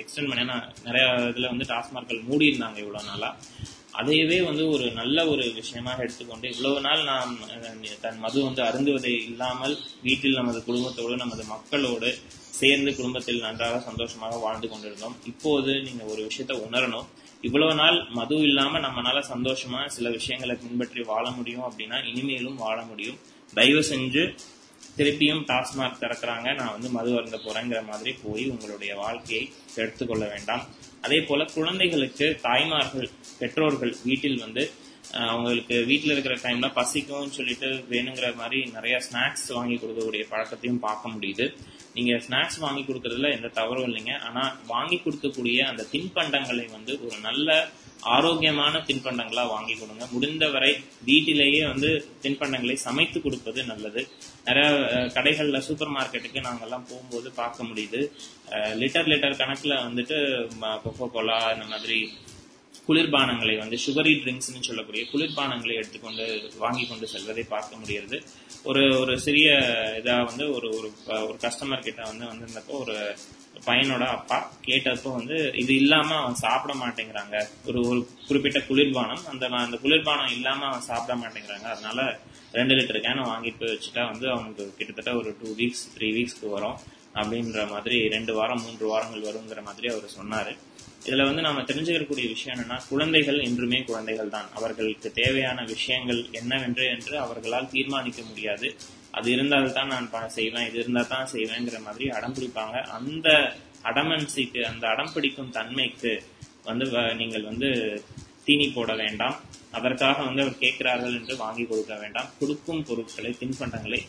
[0.01, 0.45] எக்ஸ்டெண்ட் பண்ணி
[0.83, 3.33] நிறைய இதில் வந்து டாஸ்மார்கள் மூடி இருந்தாங்க நாளாக
[3.99, 7.33] அதையவே வந்து ஒரு நல்ல ஒரு விஷயமாக எடுத்துக்கொண்டு இவ்வளவு நாள் நாம்
[8.01, 12.11] தன் மது வந்து அருந்துவதை இல்லாமல் வீட்டில் நமது குடும்பத்தோடு நமது மக்களோடு
[12.61, 15.15] சேர்ந்து குடும்பத்தில் நன்றாக சந்தோஷமாக வாழ்ந்து கொண்டிருந்தோம்.
[15.31, 17.07] இப்போது நீங்க ஒரு விஷயத்த உணரணும்.
[17.47, 23.19] இவ்வளவு நாள் மது இல்லாம நம்மனால சந்தோஷமா சில விஷயங்களை பின்பற்றி வாழ முடியும் அப்படின்னா இனிமேலும் வாழ முடியும்.
[23.53, 24.23] தயவு செஞ்சு
[24.97, 26.47] திருப்பியும் டாஸ்மாக் திறக்கிறாங்க.
[26.59, 29.43] நான் வந்து மது அருந்த போறேங்கிற மாதிரி போய் உங்களுடைய வாழ்க்கையை
[29.81, 30.63] எடுத்துக்கொள்ள கொள்ள வேண்டாம்.
[31.05, 34.63] அதே போல குழந்தைகளுக்கு தாய்மார்கள் பெற்றோர்கள் வீட்டில் வந்து
[35.31, 41.45] அவங்களுக்கு வீட்டில் இருக்கிற டைம்ல பசிக்கும்னு சொல்லிட்டு வேணுங்கிற மாதிரி நிறைய ஸ்நாக்ஸ் வாங்கி கொடுக்கக்கூடிய பழக்கத்தையும் பார்க்க முடியுது.
[41.95, 44.13] நீங்க ஸ்நாக்ஸ் வாங்கி கொடுக்கறதுல எந்த தவறும் இல்லைங்க.
[44.27, 47.49] ஆனா வாங்கி கொடுக்கக்கூடிய அந்த தின்பண்டங்களை வந்து ஒரு நல்ல
[48.15, 50.03] ஆரோக்கியமான தின்பண்டங்களா வாங்கி கொடுங்க.
[50.13, 50.71] முடிந்தவரை
[51.09, 51.89] வீட்டிலேயே வந்து
[52.23, 54.01] தின்பண்டங்களை சமைத்து கொடுப்பது நல்லது.
[54.47, 54.69] நிறைய
[55.17, 57.99] கடைகளில் கடைகள்ல சூப்பர் மார்க்கெட்டுக்கு நாங்கெல்லாம் போகும்போது பார்க்க முடியுது.
[58.81, 60.17] லிட்டர் லிட்டர் கணக்குல வந்துட்டு
[60.85, 61.99] கொக்கோ கோலா இந்த மாதிரி
[62.91, 66.25] குளிர்பானங்களை வந்து சுகரி ட்ரிங்க்ஸ்னு சொல்லக்கூடிய குளிர்பானங்களை எடுத்துக்கொண்டு
[66.57, 68.17] வாங்கி கொண்டு செல்வதை பார்க்க முடிகிறது.
[68.63, 69.49] ஒரு ஒரு சிறிய
[69.99, 70.89] இதாக வந்து ஒரு ஒரு
[71.27, 72.95] ஒரு கஸ்டமர் கிட்ட வந்து வந்திருந்தப்போ ஒரு
[73.65, 77.35] பையனோட அப்பா கேட்டப்போ வந்து இது இல்லாம அவன் சாப்பிட மாட்டேங்கிறாங்க.
[77.67, 79.23] ஒரு ஒரு குறிப்பிட்ட குளிர்பானம்.
[79.31, 81.67] அந்த அந்த குளிர்பானம் இல்லாம அவன் சாப்பிட மாட்டேங்கிறாங்க.
[81.75, 82.19] அதனால
[82.51, 86.79] ரெண்டு லிட்டர் கேனை வாங்கிட்டு போய் வச்சுட்டா வந்து அவனுக்கு கிட்டத்தட்ட ஒரு டூ வீக்ஸ் த்ரீ வீக்ஸ்க்கு வரும்.
[87.19, 90.53] அப்படின்ற மாதிரி ரெண்டு வாரம் மூன்று வாரங்கள் வருங்கிற மாதிரி அவர் சொன்னாரு.
[91.05, 97.19] இதுல வந்து நாம தெரிஞ்சுக்கக்கூடிய விஷயம் என்னன்னா குழந்தைகள் என்றுமே குழந்தைகள் தான் அவர்களுக்கு தேவையான விஷயங்கள் என்னவென்று என்று
[97.19, 98.67] அவர்களால் தீர்மானிக்க முடியாது.
[99.11, 102.75] அது இருந்தால் தான் நான் செய்வேன் இது இருந்தா தான் செய்வேங்கிற மாதிரி அடம் பிடிப்பாங்க.
[102.97, 103.27] அந்த
[103.83, 106.11] அடமன்சிக்கு அந்த அடம் பிடிக்கும் தன்மைக்கு
[106.63, 107.69] வந்து வ- நீங்கள் வந்து
[108.45, 109.35] தீனி போட வேண்டாம்.
[109.71, 112.29] அதற்காக வந்து அவர் கேட்கிறார்கள் என்று வாங்கி கொடுக்க வேண்டாம்.
[112.39, 114.01] கொடுக்கும் பொருட்களை தின்பண்டங்களை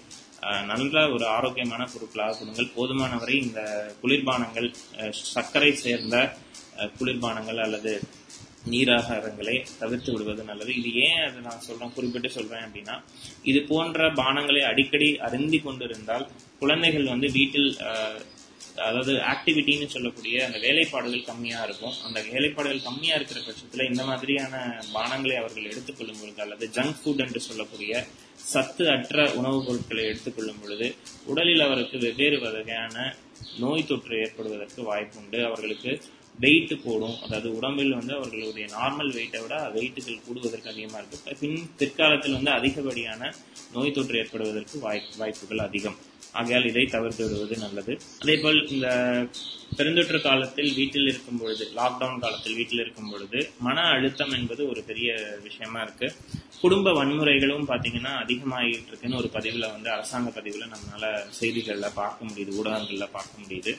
[0.66, 2.70] நல்ல ஒரு ஆரோக்கியமான பொருட்களாக கொடுங்கள்.
[2.76, 3.60] போதுமானவரை இந்த
[4.02, 4.68] குளிர்பானங்கள்
[5.34, 6.16] சர்க்கரை சேர்ந்த
[6.98, 7.92] குளிர்பானங்கள் அல்லது
[8.72, 10.72] நீராகாரங்களை தவிர்த்து விடுவது நல்லது.
[10.80, 12.96] இது ஏன் அதை நான் சொல்றேன் குறிப்பிட்டு சொல்றேன் அப்படின்னா
[13.50, 16.26] இது போன்ற பானங்களை அடிக்கடி அருந்தி கொண்டிருந்தால்
[16.58, 17.70] குழந்தைகள் வந்து வீட்டில்
[18.84, 21.96] அதாவது ஆக்டிவிட்டின்னு சொல்லக்கூடிய அந்த வேலைப்பாடுகள் கம்மியா இருக்கும்.
[22.06, 24.54] அந்த வேலைப்பாடுகள் கம்மியா இருக்கிற பட்சத்துல இந்த மாதிரியான
[24.94, 27.92] பானங்களை அவர்கள் எடுத்துக்கொள்ளும் பொழுது அல்லது ஜங்க் ஃபுட் என்று சொல்லக்கூடிய
[28.52, 30.86] சத்து அற்ற உணவுப் பொருட்களை எடுத்துக்கொள்ளும் பொழுது
[31.26, 32.96] உடலில் அவருக்கு வெவ்வேறு வகையான
[33.58, 35.40] நோய் தொற்று ஏற்படுவதற்கு வாய்ப்புண்டு.
[35.48, 35.92] அவர்களுக்கு
[36.40, 37.16] வெயிட்டு போடும்.
[37.22, 43.32] அதாவது உடம்பில் வந்து அவர்களுடைய நார்மல் வெயிட்டை விட வெயிட்டுகள் கூடுவதற்கு அதிகமா இருக்கு பின் பிற்காலத்தில் வந்து அதிகப்படியான
[43.72, 45.98] நோய் தொற்று ஏற்படுவதற்கு வாய்ப்பு வாய்ப்புகள் அதிகம்.
[46.32, 47.98] ஆகையால் இதை தவிர்த்து விடுவது நல்லது.
[48.20, 48.88] அதே போல் இந்த
[49.76, 55.38] பெருந்தொற்று காலத்தில் வீட்டில் இருக்கும் பொழுது லாக்டவுன் காலத்தில் வீட்டில் இருக்கும் பொழுது மன அழுத்தம் என்பது ஒரு பெரிய
[55.42, 56.14] விஷயமா இருக்கு.
[56.60, 61.06] குடும்ப வன்முறைகளும் பாத்தீங்கன்னா அதிகமாகிட்டு இருக்குன்னு ஒரு பதிவுல வந்து அரசாங்க பதிவுல நம்மளால
[61.40, 63.74] செய்திகள்ல பார்க்க முடியுது ஊடகங்கள்ல பார்க்க முடியுது.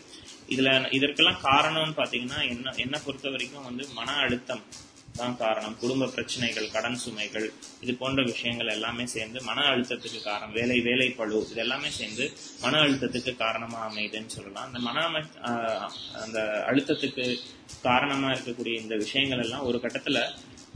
[0.50, 4.66] இதுல இதற்கெல்லாம் காரணம்னு பாத்தீங்கன்னா என்ன என்ன பொறுத்த வரைக்கும் வந்து மன அழுத்தம்
[5.14, 5.78] தான் காரணம்.
[5.80, 7.50] குடும்ப பிரச்சனைகள் கடன் சுமைகள்
[7.82, 10.52] இது போன்ற விஷயங்கள் எல்லாமே சேர்ந்து மன அழுத்தத்துக்கு காரணம்.
[10.52, 14.66] வேலை வேலை பழு இது எல்லாமே சேர்ந்து மன அழுத்தத்துக்கு காரணமா அமையுதுன்னு சொல்லலாம்.
[14.66, 15.90] அந்த மன அமை- ஆஹ்
[16.22, 17.38] அந்த அழுத்தத்துக்கு
[17.82, 20.30] காரணமா இருக்கக்கூடிய இந்த விஷயங்கள் எல்லாம் ஒரு கட்டத்துல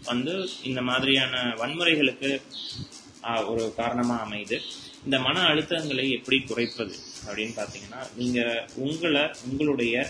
[0.03, 2.41] வந்து இந்த மாதிரியான வன்முறைகளுக்கு
[3.23, 4.59] ஆஹ் ஒரு காரணமா அமையுது.
[5.03, 6.95] இந்த மன அழுத்தங்களை எப்படி குறைப்பது
[7.25, 10.07] அப்படின்னு பாத்தீங்கன்னா நீங்க உங்களை உங்களுடைய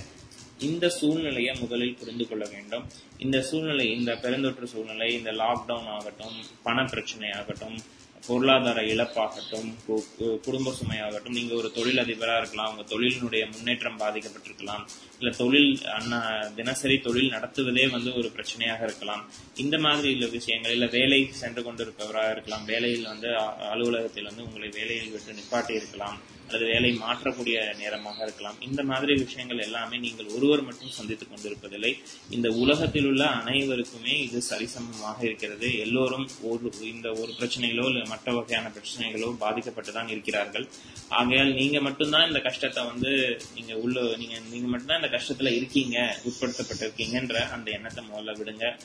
[0.60, 2.86] இந்த சூழ்நிலையை முதலில் புரிந்து கொள்ள வேண்டும்.
[3.18, 7.78] இந்த சூழ்நிலை இந்த பெருந்தொற்று சூழ்நிலை இந்த லாக்டவுன் ஆகட்டும் பண பிரச்சனை ஆகட்டும்
[8.28, 9.68] பொருளாதார இழப்பாகட்டும்
[10.46, 14.84] குடும்ப சுமையாகட்டும் நீங்க ஒரு தொழில் அதிபராக இருக்கலாம் உங்க தொழிலினுடைய முன்னேற்றம் பாதிக்கப்பட்டிருக்கலாம்
[15.20, 16.20] இல்ல தொழில் அண்ணா
[16.56, 19.24] தினசரி தொழில் நடத்துவதே வந்து ஒரு பிரச்சனையாக இருக்கலாம்.
[19.58, 24.70] இந்த மாதிரி உள்ள விஷயங்கள் இல்ல வேலை சென்று கொண்டிருப்பவராக இருக்கலாம் வேலையில் வந்து அ- அலுவலகத்தில் வந்து உங்களை
[24.70, 28.62] வேலையில் விட்டு நிப்பாட்டி இருக்கலாம் அல்லது வேலை மாற்றக்கூடிய நேரமாக இருக்கலாம்.
[28.62, 32.00] இந்த மாதிரி விஷயங்கள் எல்லாமே நீங்கள் ஒருவர் மட்டும் சந்தித்துக் கொண்டிருப்பதில்லை.
[32.30, 35.80] இந்த உலகத்தில் உள்ள அனைவருக்குமே இது சரிசமமாக இருக்கிறது.
[35.80, 40.68] எல்லோரும் ஒரு இந்த ஒரு பிரச்சனைகளோ இல்லை மற்ற வகையான பிரச்சனைகளோ பாதிக்கப்பட்டுதான் இருக்கிறார்கள்.
[41.10, 47.34] ஆகையால் நீங்க மட்டும்தான் இந்த கஷ்டத்தை வந்து நீங்க உள்ள நீங்க நீங்க மட்டும்தான் இந்த கஷ்டத்துல இருக்கீங்க உட்படுத்தப்பட்டிருக்கீங்கன்ற
[47.52, 48.80] அந்த எண்ணத்தை முதல்ல விடுங்க.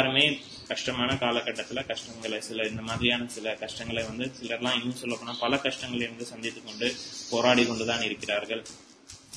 [0.00, 6.08] எல்லாருமே கஷ்டமான காலகட்டத்தில் கஷ்டங்களை சில இந்த மாதிரியான சில கஷ்டங்களை வந்து சிலர்லாம் இன்னும் சொல்ல பல கஷ்டங்களை
[6.08, 6.94] வந்து சந்தித்து கொண்டு
[7.30, 8.66] போராடி கொண்டுதான் இருக்கிறார்கள்.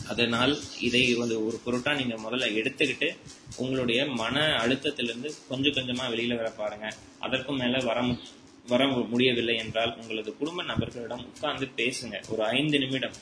[0.07, 3.17] அதனால் இதை வந்து ஒரு பொருட்டா நீங்க முதல்ல எடுத்துக்கிட்டு
[3.55, 6.95] உங்களுடைய மன அழுத்தத்திலிருந்து கொஞ்சம் கொஞ்சமா வெளியில வர பாருங்க.
[7.19, 8.19] அதற்கும் மேல வர மு-
[8.67, 12.29] வர முடியவில்லை என்றால் உங்களது குடும்ப நபர்களிடம் உட்கார்ந்து பேசுங்க.
[12.29, 13.13] ஒரு ஐந்து நிமிடம்.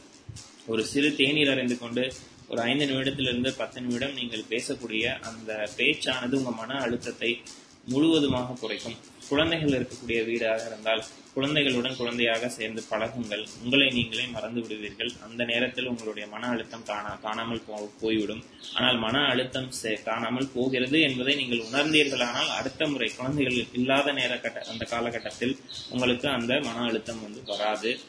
[0.67, 2.13] ஒரு சிறு தேநீர் அறிந்து கொண்டு
[2.51, 7.41] ஒரு ஐந்து நிமிடத்திலிருந்து பத்து நிமிடம் நீங்கள் பேசக்கூடிய அந்த பேச்சானது உங்க மன அழுத்தத்தை
[7.85, 8.95] முழுவதுமாக குறைக்கும்.
[9.29, 13.47] குழந்தைகள் இருக்கக்கூடிய வீடாக இருந்தால் குழந்தைகளுடன் குழந்தையாக சேர்ந்து பழகுங்கள்.
[13.63, 15.11] உங்களை நீங்களே மறந்து விடுவீர்கள்.
[15.23, 18.43] அந்த நேரத்தில் உங்களுடைய மன அழுத்தம் காணா காணாமல் போ போய்விடும்.
[18.73, 24.65] ஆனால் மன அழுத்தம் சே- காணாமல் போகிறது என்பதை நீங்கள் உணர்ந்தீர்களானால் அடுத்த முறை குழந்தைகள் இல்லாத நேர கட்ட
[24.69, 25.57] அந்த காலகட்டத்தில்
[25.89, 27.99] உங்களுக்கு அந்த மன அழுத்தம் வந்து வராது.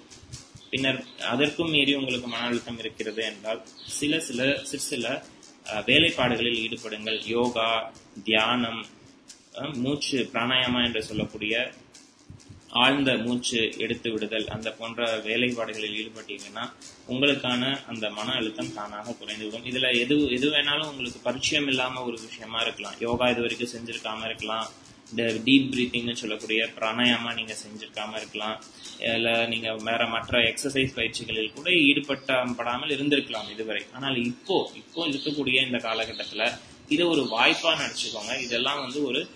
[0.72, 1.00] பின்னர்
[1.32, 3.60] அதற்கும் மீறி உங்களுக்கு மன அழுத்தம் இருக்கிறது என்றால்
[3.98, 5.06] சில சில சிறு சில
[5.88, 7.18] வேலைப்பாடுகளில் ஈடுபடுங்கள்.
[7.36, 7.68] யோகா
[8.28, 8.80] தியானம்
[9.82, 11.54] மூச்சு பிராணாயாமா என்று சொல்லக்கூடிய
[12.82, 16.64] ஆழ்ந்த மூச்சு எடுத்து விடுதல் அந்த போன்ற வேலைப்பாடுகளில் ஈடுபட்டீங்கன்னா
[17.12, 19.66] உங்களுக்கான அந்த மன அழுத்தம் தானாக குறைந்துவிடும்.
[19.70, 22.96] இதுல எது எது வேணாலும் உங்களுக்கு பரிச்சயம் இல்லாம ஒரு விஷயமா இருக்கலாம்.
[23.06, 24.68] யோகா இது வரைக்கும் செஞ்சிருக்காம இருக்கலாம்.
[25.12, 28.62] இந்த டீப் பிரீத்திங்னு சொல்லக்கூடிய பிராணாயாமா நீங்க செஞ்சிருக்காம இருக்கலாம்.
[28.98, 33.84] இல்ல நீங்க வேற மற்ற எக்ஸசைஸ் பயிற்சிகளில் கூட ஈடுபட்டப்படாமல் இருந்திருக்கலாம் இதுவரை.
[33.92, 39.28] ஆனால் இப்போ இப்போ இருக்கக்கூடிய இந்த காலகட்டத்துல இதை ஒரு வாய்ப்பா நினைச்சுக்கோங்க இதெல்லாம் வந்து ஒரு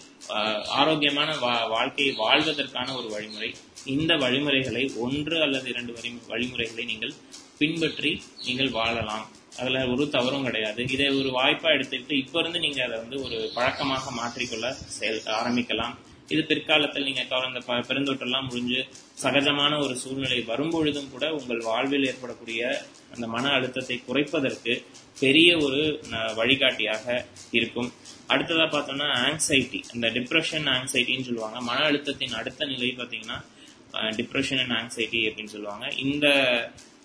[0.66, 3.54] ஆரோக்கியமான வா- வாழ்க்கையை வாழ்வதற்கான ஒரு வழிமுறை.
[3.84, 7.12] இந்த வழிமுறைகளை ஒன்று அல்லது இரண்டு வழி வழிமுறைகளை நீங்கள்
[7.58, 9.30] பின்பற்றி நீங்கள் வாழலாம்.
[9.58, 10.82] அதுல ஒரு தவறும் கிடையாது.
[10.82, 15.94] இதை ஒரு வாய்ப்பா எடுத்துக்கிட்டு இப்ப இருந்து நீங்க அதை வந்து ஒரு பழக்கமாக மாற்றிக்கொள்ள செயல் ஆரம்பிக்கலாம்.
[16.28, 18.86] இது பிற்காலத்தில் நீங்க இந்த ப- பெருந்தொற்றெல்லாம் முடிஞ்சு
[19.22, 22.82] சகஜமான ஒரு சூழ்நிலை வரும்பொழுதும் கூட உங்கள் வாழ்வில் ஏற்படக்கூடிய
[23.14, 24.84] அந்த மன அழுத்தத்தை குறைப்பதற்கு
[25.20, 27.92] பெரிய ஒரு ந- வழிகாட்டியாக இருக்கும்.
[28.28, 31.60] அடுத்ததா பார்த்தோம்னா ஆங்ஸைட்டி இந்த டிப்ரெஷன் ஆங்ஸைட்டின்னு சொல்லுவாங்க.
[31.60, 33.44] மன அழுத்தத்தின் அடுத்த நிலை பார்த்தீங்கன்னா
[33.94, 35.88] டிப்ரெஷன் அண்ட் ஆங்ஸைட்டி அப்படின்னு சொல்லுவாங்க.
[35.88, 36.26] இந்த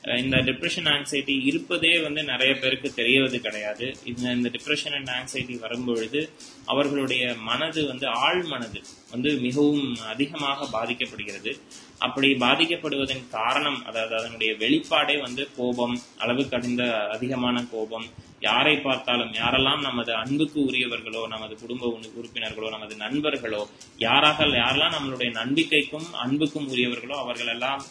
[0.04, 3.86] இந்த டிப்ரெஷன் ஆங்ஸைட்டி இருப்பதே வந்து நிறைய பேருக்கு தெரியவது கிடையாது.
[4.06, 6.22] இந்த இந்த டிப்ரெஷன் அண்ட் ஆங்ஸைட்டி வரும்பொழுது
[6.66, 8.80] அவர்களுடைய மனது வந்து ஆழ் மனது
[9.12, 11.54] வந்து மிகவும் அதிகமாக பாதிக்கப்படுகிறது.
[12.00, 18.08] அப்படி பாதிக்கப்படுவதன் காரணம் அதாவது அதனுடைய வெளிப்பாடே வந்து கோபம் அளவு கடந்த அதிகமான கோபம்
[18.40, 21.88] யாரை பார்த்தாலும் யாரெல்லாம் நமது அன்புக்கு உரியவர்களோ நமது குடும்ப
[22.18, 23.64] உறுப்பினர்களோ நமது நண்பர்களோ
[23.98, 27.84] யாராக யாரெல்லாம் நம்மளுடைய நம்பிக்கைக்கும் அன்புக்கும் உரியவர்களோ அவர்களெல்லாம்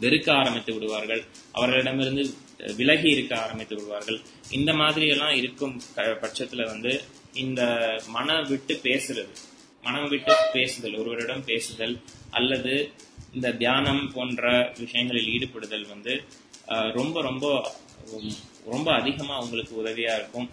[0.00, 1.22] வெறுக்க ஆரம்பித்து விடுவார்கள்.
[1.52, 2.24] அவர்களிடமிருந்து
[2.76, 4.20] விலகி இருக்க ஆரம்பித்து விடுவார்கள்.
[4.50, 6.92] இந்த மாதிரி எல்லாம் இருக்கும் க- பட்சத்துல வந்து
[7.34, 7.62] இந்த
[8.08, 9.32] மன விட்டு பேசுறது
[9.82, 12.74] மனம் விட்டு பேசுதல் ஒருவரிடம் பேசுதல் அல்லது
[13.32, 14.44] இந்த தியானம் போன்ற
[14.78, 16.12] விஷயங்களில் ஈடுபடுதல் வந்து
[16.68, 17.46] அஹ், ரொம்ப ரொம்ப
[18.12, 20.48] உம், ரொம்ப அதிகமா உங்களுக்கு உதவியா இருக்கும்.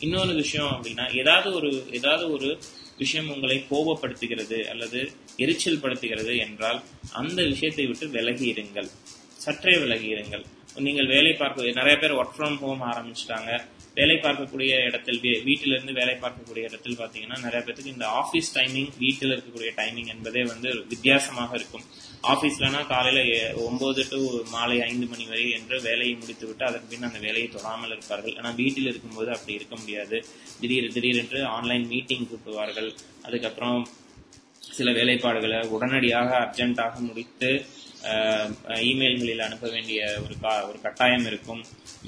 [0.00, 2.48] இன்னொரு விஷயம் அப்படின்னா ஏதாவது ஒரு ஏதாவது ஒரு
[3.02, 5.00] விஷயம் உங்களை கோபப்படுத்துகிறது அல்லது
[5.44, 6.80] எரிச்சல் படுத்துகிறது என்றால்
[7.20, 8.90] அந்த விஷயத்தை விட்டு விலகி இருங்கள்
[9.44, 10.44] சற்றே விலகி இருங்கள்
[10.84, 13.50] நீங்கள் வேலை பார்க்க நிறைய பேர் ஒர்க் ஃப்ரம் ஹோம் ஆரம்பிச்சிட்டாங்க.
[13.96, 18.88] வேலை பார்க்கக்கூடிய இடத்தில் வீட்டிலிருந்து வீட்டில இருந்து வேலை பார்க்கக்கூடிய இடத்தில் பாத்தீங்கன்னா நிறைய பேருக்கு இந்த ஆபீஸ் டைமிங்
[19.02, 21.84] வீட்டில் இருக்கக்கூடிய டைமிங் என்பதே வந்து வித்தியாசமாக இருக்கும்.
[22.22, 24.18] ஆஃபீஸ்லனா காலையில எ- ஒன்பது டு
[24.50, 28.36] மாலை ஐந்து மணி வரை என்று வேலையை முடித்து விட்டு அதற்கு பின் அந்த வேலையை தொடாமல் இருப்பார்கள்.
[28.36, 30.18] ஆனால் வீட்டில் இருக்கும்போது அப்படி இருக்க முடியாது.
[30.60, 32.90] திடீர் திடீரென்று ஆன்லைன் மீட்டிங் கூட்டுவார்கள்
[33.22, 33.80] அதுக்கப்புறம்
[34.70, 37.50] சில வேலைப்பாடுகளை உடனடியாக அர்ஜென்ட்டாக முடித்து
[38.84, 41.60] இமெயில்களில் அனுப்ப வேண்டிய ஒரு கா ஒரு கட்டாயம் இருக்கும்.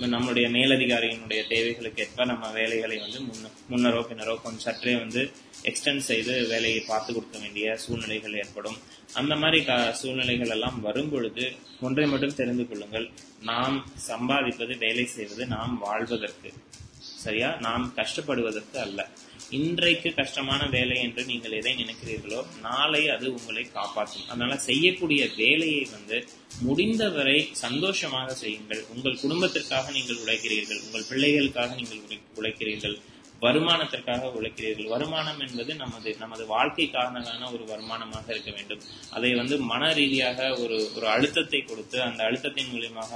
[0.05, 5.22] நம்மளுடைய மேலதிகாரியினுடைய தேவைகளுக்கு ஏற்ப நம்ம வேலைகளை வந்து முன்ன முன்னரோ பின்னரோ கொஞ்சம் சற்றே வந்து
[5.64, 8.77] எக்ஸ்டெண்ட் செய்து வேலையை பார்த்து கொடுக்க வேண்டிய சூழ்நிலைகள் ஏற்படும்.
[9.12, 13.11] அந்த மாதிரி கா- சூழ்நிலைகள் எல்லாம் வரும் பொழுது ஒன்றை மட்டும் தெரிந்து கொள்ளுங்கள்.
[13.42, 16.53] நாம் சம்பாதிப்பது வேலை செய்வது நாம் வாழ்வதற்கு.
[16.98, 17.57] சரியா?
[17.61, 19.09] நாம் கஷ்டப்படுவதற்கு அல்ல.
[19.50, 24.29] இன்றைக்கு கஷ்டமான வேலை என்று நீங்கள் எதை நினைக்கிறீர்களோ நாளை அது உங்களை காப்பாற்றும்.
[24.29, 26.24] அதனால செய்யக்கூடிய வேலையை வந்து
[26.61, 28.85] முடிந்தவரை சந்தோஷமாக செய்யுங்கள்.
[28.94, 30.81] உங்கள் குடும்பத்திற்காக நீங்கள் உழைக்கிறீர்கள்.
[30.85, 33.00] உங்கள் பிள்ளைகளுக்காக நீங்கள் உழை- உழைக்கிறீர்கள்.
[33.46, 34.92] வருமானத்திற்காக உழைக்கிறீர்கள்.
[34.94, 37.22] வருமானம் என்பது நமது நமது வாழ்க்கைக்கான
[37.54, 38.83] ஒரு வருமானமாக இருக்க வேண்டும்.
[39.16, 43.12] அதை வந்து மன ரீதியாக ஒரு ஒரு அழுத்தத்தை கொடுத்து அந்த அழுத்தத்தின் மூலியமாக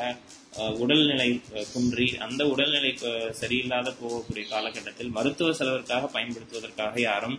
[0.82, 1.30] உடல்நிலை
[1.72, 2.92] குன்றி அந்த உடல்நிலை
[3.40, 7.36] சரியில்லாத போகக்கூடிய காலகட்டத்தில் மருத்துவ செலவிற்காக பயன்படுத்துவதற்காக யாரும்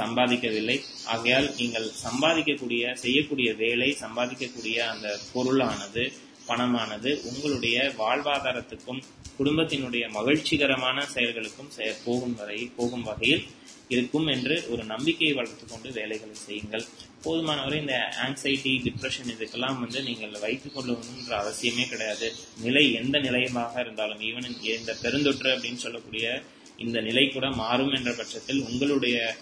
[0.00, 0.76] சம்பாதிக்கவில்லை.
[1.14, 6.04] ஆகையால் நீங்கள் சம்பாதிக்கக்கூடிய செய்யக்கூடிய வேலை சம்பாதிக்கக்கூடிய அந்த பொருளானது
[6.48, 9.02] பணமானது உங்களுடைய வாழ்வாதாரத்துக்கும்
[9.38, 13.44] குடும்பத்தினுடைய மகிழ்ச்சிகரமான செயல்களுக்கும் செய- போகும் வரை போகும் வகையில்
[13.88, 16.84] இருக்கும் என்று ஒரு நம்பிக்கையை வளர்த்து கொண்டு வேலைகளை செய்யுங்கள்.
[17.24, 22.32] போதுமானவரை இந்த ஆங்ஸைட்டி டிப்ரெஷன் இதுக்கெல்லாம் வந்து நீங்கள் வைத்துக் கொள்ளணுன்ற அவசியமே கிடையாது.
[22.60, 26.42] நிலை எந்த நிலையமாக இருந்தாலும் ஈவன் இந்த பெருந்தொற்று அப்படின்னு சொல்லக்கூடிய
[26.76, 29.36] இந்த நிலை கூட மாறும் என்ற பட்சத்தில் உங்களுடைய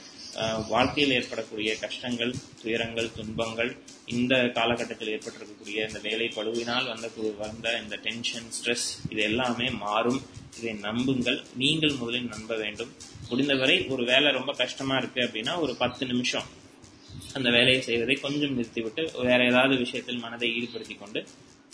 [0.69, 3.71] வாழ்க்கையில் ஏற்படக்கூடிய கஷ்டங்கள் துயரங்கள் துன்பங்கள்
[4.15, 10.21] இந்த காலகட்டத்தில் ஏற்பட்டிருக்கக்கூடிய இந்த வேலை பழுவினால் வந்த வந்த இந்த டென்ஷன் ஸ்ட்ரெஸ் இது எல்லாமே மாறும்.
[10.59, 11.39] இதை நம்புங்கள்.
[11.63, 12.91] நீங்கள் முதலில் நம்ப வேண்டும்.
[13.31, 16.49] முடிந்தவரை ஒரு வேலை ரொம்ப கஷ்டமா இருக்கு அப்படின்னா ஒரு பத்து நிமிஷம்
[17.35, 21.21] அந்த வேலையை செய்வதை கொஞ்சம் நிறுத்திவிட்டு வேற ஏதாவது விஷயத்தில் மனதை ஈடுபடுத்தி கொண்டு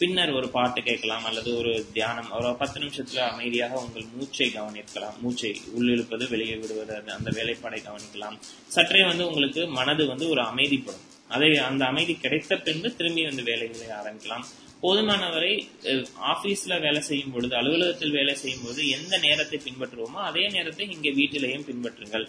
[0.00, 2.30] பின்னர் ஒரு பாட்டு கேட்கலாம் அல்லது ஒரு தியானம்.
[2.30, 5.18] ஒரு பத்து நிமிஷத்துல அமைதியாக உங்கள் மூச்சை கவனிக்கலாம்.
[5.20, 8.36] மூச்சை உள்ளிழுப்பது வெளியே விடுவது அந்த வேலைப்பாடை கவனிக்கலாம்.
[8.76, 11.04] சற்றே வந்து உங்களுக்கு மனது வந்து ஒரு அமைதிப்படும்.
[11.28, 14.46] அதை அந்த அமைதி கிடைத்த பின்பு திரும்பி வந்து வேலைகளை ஆரம்பிக்கலாம்.
[14.82, 20.84] போதுமானவரை ஆஃபீஸில் ஆபீஸ்ல வேலை செய்யும் பொழுது அலுவலகத்தில் வேலை செய்யும் பொழுது எந்த நேரத்தை பின்பற்றுவோமோ அதே நேரத்தை
[20.94, 22.24] இங்க வீட்டிலேயும் பின்பற்றுங்கள்.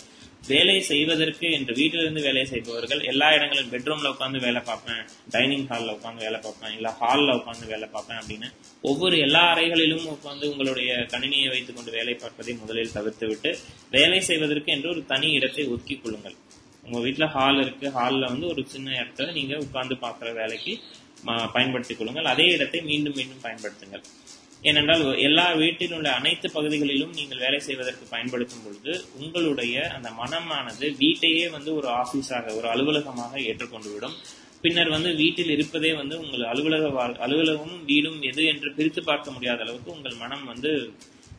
[0.47, 6.25] வேலை செய்வதற்கு என்று வீட்டிலிருந்து வேலை செய்பவர்கள் எல்லா இடங்களிலும் பெட்ரூம்ல உட்காந்து வேலை பார்ப்பேன் டைனிங் ஹால்ல உட்காந்து
[6.27, 8.49] வேலை பார்ப்பேன் இல்ல ஹால்ல உட்காந்து வேலை பார்ப்பேன் அப்படின்னு
[8.83, 13.51] ஒவ்வொரு எல்லா அறைகளிலும் உட்காந்து உங்களுடைய கணினியை வைத்துக் கொண்டு வேலை பார்ப்பதை முதலில் தவிர்த்து விட்டு
[13.91, 16.37] வேலை செய்வதற்கு என்று ஒரு தனி இடத்தை ஒதுக்கி கொள்ளுங்கள்.
[16.83, 20.73] உங்க வீட்ல ஹால் இருக்கு ஹால்ல வந்து ஒரு சின்ன இடத்துல நீங்க உட்காந்து பார்க்குற வேலைக்கு
[21.23, 22.25] பயன்படுத்திக் கொள்ளுங்கள்.
[22.25, 24.03] அதே இடத்தை மீண்டும் மீண்டும் பயன்படுத்துங்கள்.
[24.61, 31.49] ஏனென்றால் எல்லா வீட்டில் உள்ள அனைத்து பகுதிகளிலும் நீங்கள் வேலை செய்வதற்கு பயன்படுத்தும் பொழுது உங்களுடைய அந்த மனமானது வீட்டையே
[31.49, 34.13] வந்து ஒரு ஆபீஸாக ஒரு அலுவலகமாக ஏற்றுக்கொண்டு விடும்
[34.61, 39.61] பின்னர் வந்து வீட்டில் இருப்பதே வந்து உங்கள் அலுவலக வாழ்- அலுவலகமும் வீடும் எது என்று பிரித்து பார்க்க முடியாத
[39.61, 40.91] அளவுக்கு உங்கள் மனம் வந்து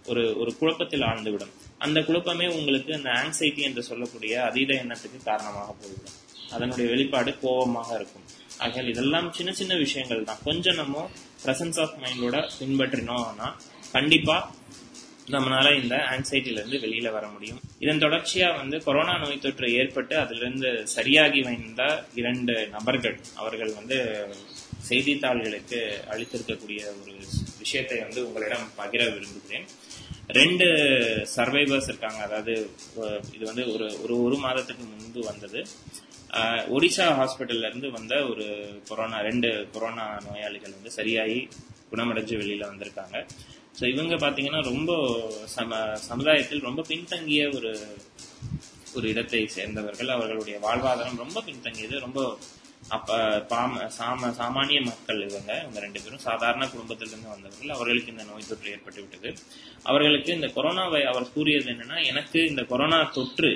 [0.06, 1.50] ஒரு ஒரு குழப்பத்தில் ஆழ்ந்துவிடும்.
[1.78, 6.12] அந்த குழப்பமே உங்களுக்கு அந்த ஆங்ஸைட்டி என்று சொல்லக்கூடிய அதீத எண்ணத்துக்கு காரணமாக போய்விடும்.
[6.50, 8.21] அதனுடைய வெளிப்பாடு கோபமாக இருக்கும்.
[8.64, 10.42] ஆகையால் இதெல்லாம் சின்ன சின்ன விஷயங்கள் தான்.
[10.48, 11.04] கொஞ்சம் நம்ம
[11.44, 13.48] பிரசன்ஸ் ஆஃப் மைண்டோட பின்பற்றினோம்னா
[13.96, 14.36] கண்டிப்பா
[15.34, 17.60] நம்மளால இந்த ஆங்ஸைட்டில இருந்து வெளியில வர முடியும்.
[17.84, 21.82] இதன் தொடர்ச்சியா வந்து கொரோனா நோய் தொற்று ஏற்பட்டு அதிலிருந்து சரியாகி வந்த
[22.20, 23.98] இரண்டு நபர்கள் அவர்கள் வந்து
[24.88, 25.80] செய்தித்தாள்களுக்கு
[26.12, 27.14] அளித்திருக்கக்கூடிய ஒரு
[27.62, 29.66] விஷயத்தை வந்து உங்களிடம் பகிர விரும்புகிறேன்.
[30.38, 30.66] ரெண்டு
[31.34, 32.20] சர்வைவர்ஸ் இருக்காங்க.
[32.28, 32.54] அதாவது
[33.36, 35.60] இது வந்து ஒரு ஒரு ஒரு மாதத்துக்கு முன்பு வந்தது.
[36.76, 38.46] ஒடிசா ஹாஸ்பிட்டல்ல இருந்து வந்த ஒரு
[38.90, 41.40] கொரோனா ரெண்டு கொரோனா நோயாளிகள் வந்து சரியாகி
[41.90, 43.16] குணமடைஞ்சு வெளியில வந்திருக்காங்க.
[43.78, 44.92] ஸோ இவங்க பார்த்தீங்கன்னா ரொம்ப
[45.56, 47.72] சம சமுதாயத்தில் ரொம்ப பின்தங்கிய ஒரு
[48.96, 50.10] ஒரு இடத்தை சேர்ந்தவர்கள்.
[50.16, 51.96] அவர்களுடைய வாழ்வாதாரம் ரொம்ப பின்தங்கியது.
[52.06, 52.20] ரொம்ப
[52.96, 53.18] அப்ப
[53.52, 57.74] பாம சாம சாமானிய மக்கள் இவங்க இவங்க ரெண்டு பேரும் சாதாரண குடும்பத்திலிருந்து வந்தவர்கள்.
[57.76, 59.30] அவர்களுக்கு இந்த நோய் தொற்று ஏற்பட்டு விட்டது.
[59.90, 63.52] அவர்களுக்கு இந்த கொரோனாவை அவர் கூறியது என்னன்னா எனக்கு இந்த கொரோனா தொற்று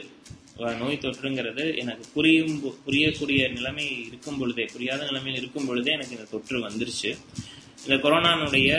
[0.81, 2.55] நோய் தொற்றுங்கிறது எனக்கு புரியும்
[2.87, 7.11] புரியக்கூடிய நிலைமை இருக்கும் பொழுதே புரியாத நிலைமையில் இருக்கும் பொழுதே எனக்கு இந்த தொற்று வந்துருச்சு.
[7.85, 8.70] இந்த கொரோனானுடைய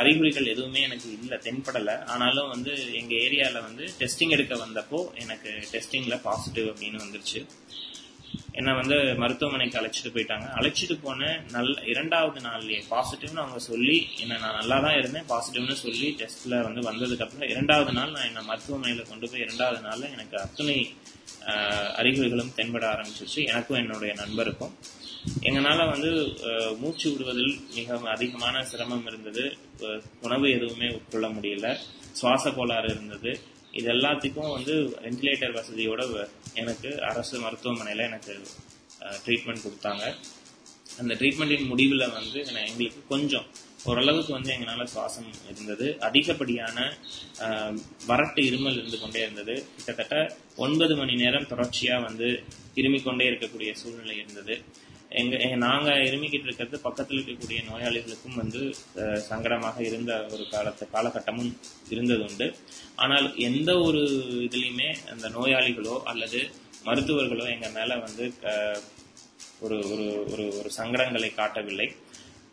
[0.00, 1.94] அறிகுறிகள் எதுவுமே எனக்கு இல்லை தென்படலை.
[2.12, 7.40] ஆனாலும் வந்து எங்கள் ஏரியாவில் வந்து டெஸ்டிங் எடுக்க வந்தப்போ எனக்கு டெஸ்டிங்கில் பாசிட்டிவ் அப்படின்னு வந்துருச்சு.
[8.60, 10.46] என்ன வந்து மருத்துவமனைக்கு அழைச்சிட்டு போயிட்டாங்க.
[10.58, 16.08] அழைச்சிட்டு போன நல்ல இரண்டாவது நாள்லயே பாசிட்டிவ்னு அவங்க சொல்லி என்ன நான் நல்லா தான் இருந்தேன் பாசிட்டிவ்னு சொல்லி
[16.20, 20.76] டெஸ்ட்ல வந்து வந்ததுக்கு அப்புறம் இரண்டாவது நாள் நான் என்ன மருத்துவமனையில கொண்டு போய் இரண்டாவது நாள்ல எனக்கு அத்தனை
[22.00, 23.40] அறிகுறிகளும் தென்பட ஆரம்பிச்சிருச்சு.
[23.50, 24.74] எனக்கும் என்னுடைய நண்பருக்கும்.
[25.48, 26.10] எங்களால வந்து
[26.80, 29.44] மூச்சு விடுவதில் மிக அதிகமான சிரமம் இருந்தது.
[30.26, 31.68] உணவு எதுவுமே உட்கொள்ள முடியல.
[32.20, 33.32] சுவாச கோளாறு இருந்தது.
[33.72, 38.40] இது எல்லாத்துக்கும் வந்து வென்டிலேட்டர் வசதியோட வ- எனக்கு அரசு மருத்துவமனையில் எனக்கு
[39.24, 40.04] ட்ரீட்மெண்ட் கொடுத்தாங்க.
[40.98, 43.46] அந்த ட்ரீட்மெண்ட்டின் முடிவில் வந்து எங்களுக்கு கொஞ்சம்
[43.84, 45.96] ஓரளவுக்கு வந்து எங்களால் சுவாசம் இருந்தது.
[46.00, 46.78] அதிகப்படியான
[48.06, 49.66] வறட்டு இருமல் இருந்து கொண்டே இருந்தது.
[49.76, 50.16] கிட்டத்தட்ட
[50.56, 52.42] ஒன்பது மணி நேரம் தொடர்ச்சியாக வந்து
[52.74, 54.54] இருமிக்கொண்டே இருக்கக்கூடிய சூழ்நிலை இருந்தது.
[55.10, 58.74] எங்க நாங்க இருமிக்கிட்டு இருக்கிறது பக்கத்தில் இருக்கக்கூடிய நோயாளிகளுக்கும் வந்து
[59.28, 61.52] சங்கடமாக இருந்த ஒரு காலத்து காலகட்டமும்
[61.88, 62.56] இருந்தது உண்டு
[62.96, 63.98] ஆனால் எந்த ஒரு
[64.48, 66.50] இதுலேயுமே அந்த நோயாளிகளோ அல்லது
[66.84, 68.34] மருத்துவர்களோ எங்க மேல வந்து
[69.60, 71.92] ஒரு ஒரு ஒரு ஒரு சங்கடங்களை காட்டவில்லை.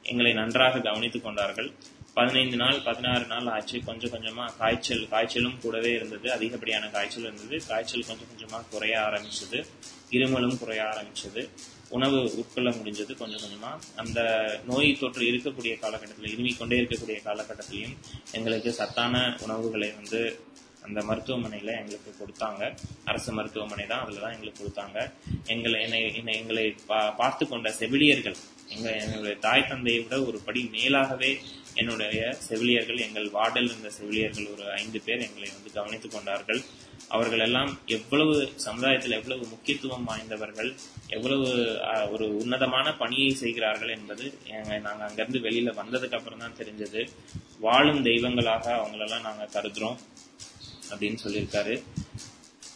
[0.04, 1.72] எங்களை நன்றாக கவனித்துக் கொண்டார்கள்.
[2.14, 3.84] பதினைந்து நாள் பதினாறு நாள் ஆச்சு.
[3.86, 6.32] கொஞ்சம் கொஞ்சமா காய்ச்சல் காய்ச்சலும் கூடவே இருந்தது.
[6.32, 7.66] அதிகப்படியான காய்ச்சல் இருந்தது.
[7.68, 9.66] காய்ச்சல் கொஞ்சம் கொஞ்சமா குறைய ஆரம்பிச்சது.
[10.12, 11.50] இருமலும் குறைய ஆரம்பிச்சது.
[11.90, 13.82] உணவு உட்கொள்ள முடிஞ்சது கொஞ்சம் கொஞ்சமா.
[13.96, 14.22] அந்த
[14.68, 17.98] நோய் தொற்று இருக்கக்கூடிய காலகட்டத்தில் இருமி கொண்டே இருக்கக்கூடிய காலகட்டத்திலையும்
[18.32, 20.40] எங்களுக்கு சத்தான உணவுகளை வந்து
[20.82, 22.78] அந்த மருத்துவமனையில் எங்களுக்கு கொடுத்தாங்க.
[23.06, 25.12] அரசு மருத்துவமனை தான் அதில் தான் எங்களுக்கு கொடுத்தாங்க.
[25.46, 28.36] எங்களை என்னை என்னை எங்களை பா- பார்த்து கொண்ட செவிலியர்கள்
[28.68, 31.38] எங்கள் என்னுடைய தாய் தந்தையை விட ஒரு படி மேலாகவே
[31.74, 36.62] என்னுடைய செவிலியர்கள் எங்கள் வார்டில் இருந்த செவிலியர்கள் ஒரு ஐந்து பேர் எங்களை வந்து கவனித்துக் கொண்டார்கள்.
[37.10, 38.34] அவர்கள் எல்லாம் எவ்வளவு
[38.66, 40.72] சமுதாயத்தில் எவ்வளவு முக்கியத்துவம் வாய்ந்தவர்கள்
[41.08, 41.48] எவ்வளவு
[42.12, 44.26] ஒரு உன்னதமான பணியை செய்கிறார்கள் என்பது
[44.86, 47.02] நாங்கள் அங்கேருந்து வெளியில் வெளியில வந்ததுக்கு அப்புறம் தான் தெரிஞ்சது.
[47.60, 49.98] வாழும் தெய்வங்களாக அவங்களெல்லாம் நாங்க கருதுறோம்
[50.92, 51.76] அப்படின்னு சொல்லியிருக்காரு.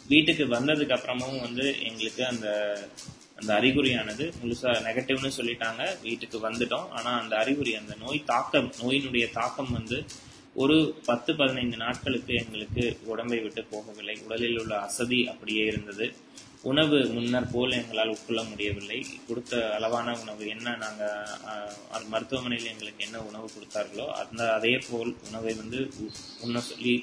[0.07, 2.47] வீட்டுக்கு வந்ததுக்கு அப்புறமும் வந்து எங்களுக்கு அந்த
[3.39, 5.84] அந்த அறிகுறியானது முழுசா நெகட்டிவ்னு சொல்லிட்டாங்க.
[6.01, 6.88] வீட்டுக்கு வந்துட்டோம்.
[6.97, 9.97] ஆனா அந்த அறிகுறி அந்த நோய் தாக்கம் நோயினுடைய தாக்கம் வந்து
[10.55, 14.15] ஒரு பத்து பதினைந்து நாட்களுக்கு எங்களுக்கு உடம்பை விட்டு போகவில்லை.
[14.25, 16.05] உடலில் உள்ள அசதி அப்படியே இருந்தது.
[16.69, 18.97] உணவு முன்னர் போல் எங்களால் உட்கொள்ள முடியவில்லை.
[19.27, 25.80] கொடுத்த அளவான உணவு என்ன நாங்கள் மருத்துவமனையில் எங்களுக்கு என்ன உணவு கொடுத்தார்களோ அந்த அதே போல் உணவை வந்து
[26.45, 26.93] உண்ண சொல்லி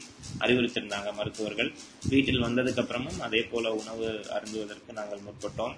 [0.45, 1.71] அறிவுறுத்திருந்தாங்க மருத்துவர்கள்.
[2.13, 5.77] வீட்டில் வந்ததுக்கு அப்புறமும் அதே போல உணவு அருந்துவதற்கு நாங்கள் முற்பட்டோம்.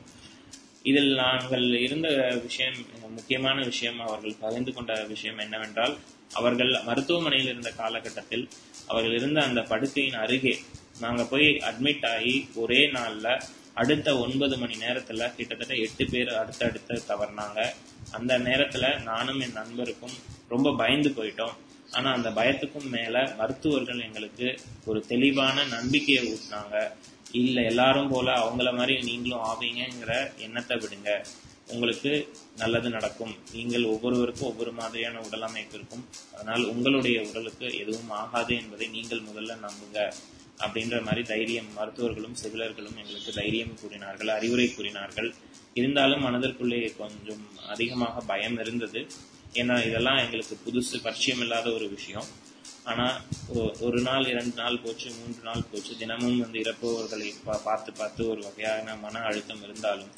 [0.90, 2.08] இதில் நாங்கள் இருந்த
[2.46, 2.78] விஷயம்
[3.16, 5.96] முக்கியமான விஷயம் அவர்கள் பகிர்ந்து கொண்ட விஷயம் என்னவென்றால்
[6.32, 8.48] அவர்கள் மருத்துவமனையில் இருந்த காலகட்டத்தில்
[8.86, 10.58] அவர்கள் இருந்த அந்த படுக்கையின் அருகே
[11.00, 13.40] நாங்க போய் அட்மிட் ஆகி ஒரே நாள்ல
[13.74, 17.72] அடுத்த ஒன்பது மணி நேரத்துல கிட்டத்தட்ட எட்டு பேர் அடுத்தடுத்து தவறினாங்க.
[18.10, 20.16] அந்த நேரத்துல நானும் என் நண்பருக்கும்
[20.48, 21.54] ரொம்ப பயந்து போயிட்டோம்.
[21.90, 26.90] ஆனா அந்த பயத்துக்கும் மேல மருத்துவர்கள் எங்களுக்கு ஒரு தெளிவான நம்பிக்கையை ஊட்டினாங்க.
[27.32, 31.24] இல்ல எல்லாரும் போல அவங்கள மாதிரி நீங்களும் ஆவீங்கிற எண்ணத்தை விடுங்க.
[31.70, 33.34] உங்களுக்கு நல்லது நடக்கும்.
[33.52, 36.08] நீங்கள் ஒவ்வொருவருக்கும் ஒவ்வொரு மாதிரியான உடல் அமைப்பு இருக்கும்.
[36.34, 40.12] அதனால் உங்களுடைய உடலுக்கு எதுவும் ஆகாது என்பதை நீங்கள் முதல்ல நம்புங்க.
[40.58, 45.34] அப்படின்ற மாதிரி தைரியம் மருத்துவர்களும் செவிலர்களும் எங்களுக்கு தைரியம் கூறினார்கள் அறிவுரை கூறினார்கள்.
[45.74, 49.06] இருந்தாலும் மனதிற்குள்ளே கொஞ்சம் அதிகமாக பயம் இருந்தது.
[49.52, 52.48] ஏன்னா இதெல்லாம் எங்களுக்கு புதுசு பரிச்சயம் இல்லாத ஒரு விஷயம்.
[52.84, 57.92] ஆனா ஒ- ஒரு நாள் இரண்டு நாள் போச்சு மூன்று நாள் போச்சு தினமும் வந்து இறப்பவர்களை பா- பார்த்து
[57.92, 60.08] பார்த்து ஒரு வகையான மன அழுத்தம் இருந்தாலும்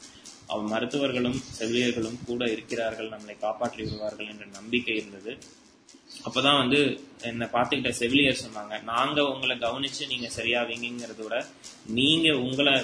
[0.53, 5.33] அவ மருத்துவர்களும் செவிலியர்களும் கூட இருக்கிறார்கள் நம்மளை காப்பாற்றி விடுவார்கள் என்ற நம்பிக்கை இருந்தது.
[6.27, 6.81] அப்பதான் வந்து
[7.29, 11.37] என்னை பார்த்துக்கிட்ட செவிலியர் சொன்னாங்க நாங்க உங்களை கவனிச்சு நீங்க சரியாவீங்கிறத விட
[11.99, 12.75] நீங்க உங்களை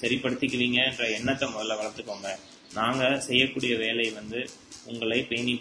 [0.00, 2.30] சரிப்படுத்திக்குவீங்கன்ற எண்ணத்தை முதல்ல வளர்த்துக்கோங்க.
[2.78, 4.40] நாங்க செய்யக்கூடிய வேலை வந்து
[4.92, 5.52] உங்களை பேணி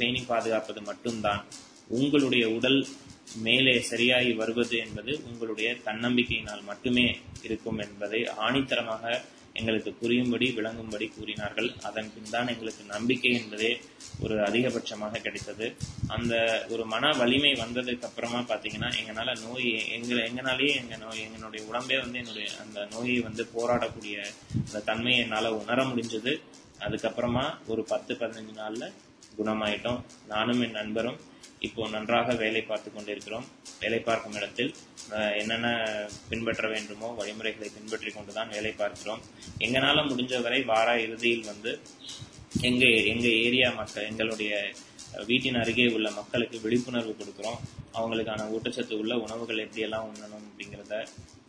[0.00, 1.42] பேணி பாதுகாப்பது மட்டும்தான்.
[1.98, 2.80] உங்களுடைய உடல்
[3.44, 7.06] மேலே சரியாகி வருவது என்பது உங்களுடைய தன்னம்பிக்கையினால் மட்டுமே
[7.46, 9.04] இருக்கும் என்பதை ஆணித்தரமாக
[9.58, 11.68] எங்களுக்கு புரியும்படி விளங்கும்படி கூறினார்கள்.
[11.88, 13.70] அதன் பின் தான் எங்களுக்கு நம்பிக்கை என்பதே
[14.24, 15.66] ஒரு அதிகபட்சமாக கிடைத்தது.
[16.16, 16.34] அந்த
[16.68, 22.20] ஒரு மன வலிமை வந்ததுக்கு அப்புறமா பாத்தீங்கன்னா எங்களால நோய் எங்க எங்கனாலேயே எங்க நோய் எங்களுடைய உடம்பே வந்து
[22.22, 24.16] என்னுடைய அந்த நோயை வந்து போராடக்கூடிய
[24.64, 26.34] அந்த தன்மையை என்னால உணர முடிஞ்சது.
[26.86, 28.84] அதுக்கப்புறமா ஒரு பத்து பதினஞ்சு நாள்ல
[29.38, 30.00] குணமாயிட்டோம்.
[30.32, 31.18] நானும் என் நண்பரும்
[31.66, 33.46] இப்போ நன்றாக வேலை பார்த்து கொண்டிருக்கிறோம்.
[33.82, 34.72] வேலை பார்க்கும் இடத்தில்
[35.40, 35.68] என்னென்ன
[36.30, 39.22] பின்பற்ற வேண்டுமோ வழிமுறைகளை பின்பற்றி கொண்டுதான் வேலை பார்க்கிறோம்.
[39.66, 41.72] எங்களால முடிஞ்ச வரை வார இறுதியில் வந்து
[42.68, 44.52] எங்க எங்க ஏரியா மக்கள் எங்களுடைய
[45.30, 47.60] வீட்டின் அருகே உள்ள மக்களுக்கு விழிப்புணர்வு கொடுக்குறோம்.
[47.98, 50.96] அவங்களுக்கான ஊட்டச்சத்து உள்ள உணவுகள் எப்படியெல்லாம் உண்ணணும் அப்படிங்கிறத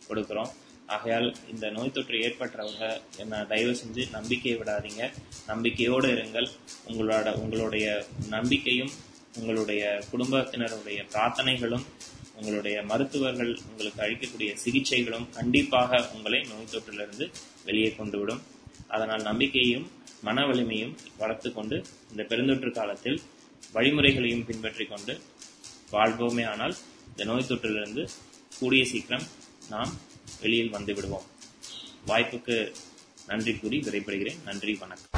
[0.08, 0.50] கொடுக்குறோம்.
[0.94, 2.84] ஆகையால் இந்த நோய் தொற்று ஏற்பட்டவங்க
[3.22, 5.02] என்ன தயவு செஞ்சு நம்பிக்கையை விடாதீங்க.
[5.50, 6.48] நம்பிக்கையோடு இருங்கள்.
[6.90, 7.86] உங்களோட உங்களுடைய
[8.36, 8.92] நம்பிக்கையும்
[9.38, 11.84] உங்களுடைய குடும்பத்தினருடைய பிரார்த்தனைகளும்
[12.38, 17.26] உங்களுடைய மருத்துவர்கள் உங்களுக்கு அளிக்கக்கூடிய சிகிச்சைகளும் கண்டிப்பாக உங்களை நோய் தொற்றிலிருந்து
[17.64, 18.42] வெளியே கொண்டு விடும்
[18.88, 19.86] அதனால் நம்பிக்கையும்
[20.26, 21.76] மன வலிமையும் வளர்த்து கொண்டு
[22.10, 23.18] இந்த பெருந்தொற்று காலத்தில்
[23.72, 25.14] வழிமுறைகளையும் பின்பற்றி கொண்டு
[25.92, 26.74] வாழ்வோமே ஆனால்
[27.10, 28.04] இந்த நோய் தொற்றிலிருந்து
[28.58, 29.26] கூடிய சீக்கிரம்
[29.68, 29.92] நாம்
[30.40, 31.26] வெளியில் வந்து விடுவோம்.
[32.06, 32.56] வாய்ப்புக்கு
[33.26, 34.42] நன்றி கூறி விடைபெறுகிறேன்.
[34.44, 35.17] நன்றி வணக்கம்.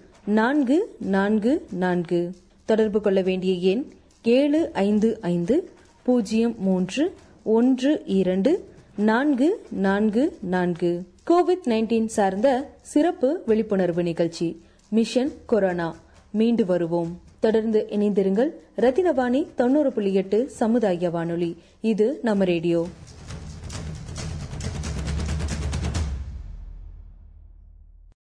[0.25, 2.35] நான்கு நான்கு நான்கு.
[2.65, 3.83] தொடர்பு கொள்ள வேண்டிய எண்
[4.23, 5.69] ஏழு ஐந்து ஐந்து
[6.03, 7.13] பூஜ்ஜியம் மூன்று
[7.43, 11.03] ஒன்று இரண்டு நான்கு நான்கு நான்கு.
[11.27, 15.95] கோவிட் நைன்டீன் சார்ந்த சிறப்பு விழிப்புணர்வு நிகழ்ச்சி மிஷன் கொரோனா.
[16.31, 17.19] மீண்டு வருவோம்.
[17.39, 18.49] தொடர்ந்து இணைந்திருங்கள்.
[18.77, 21.57] ரத்தினவாணி தொண்ணூறு புள்ளி எட்டு சமுதாய வானொலி.
[21.81, 22.87] இது நம்ம ரேடியோ.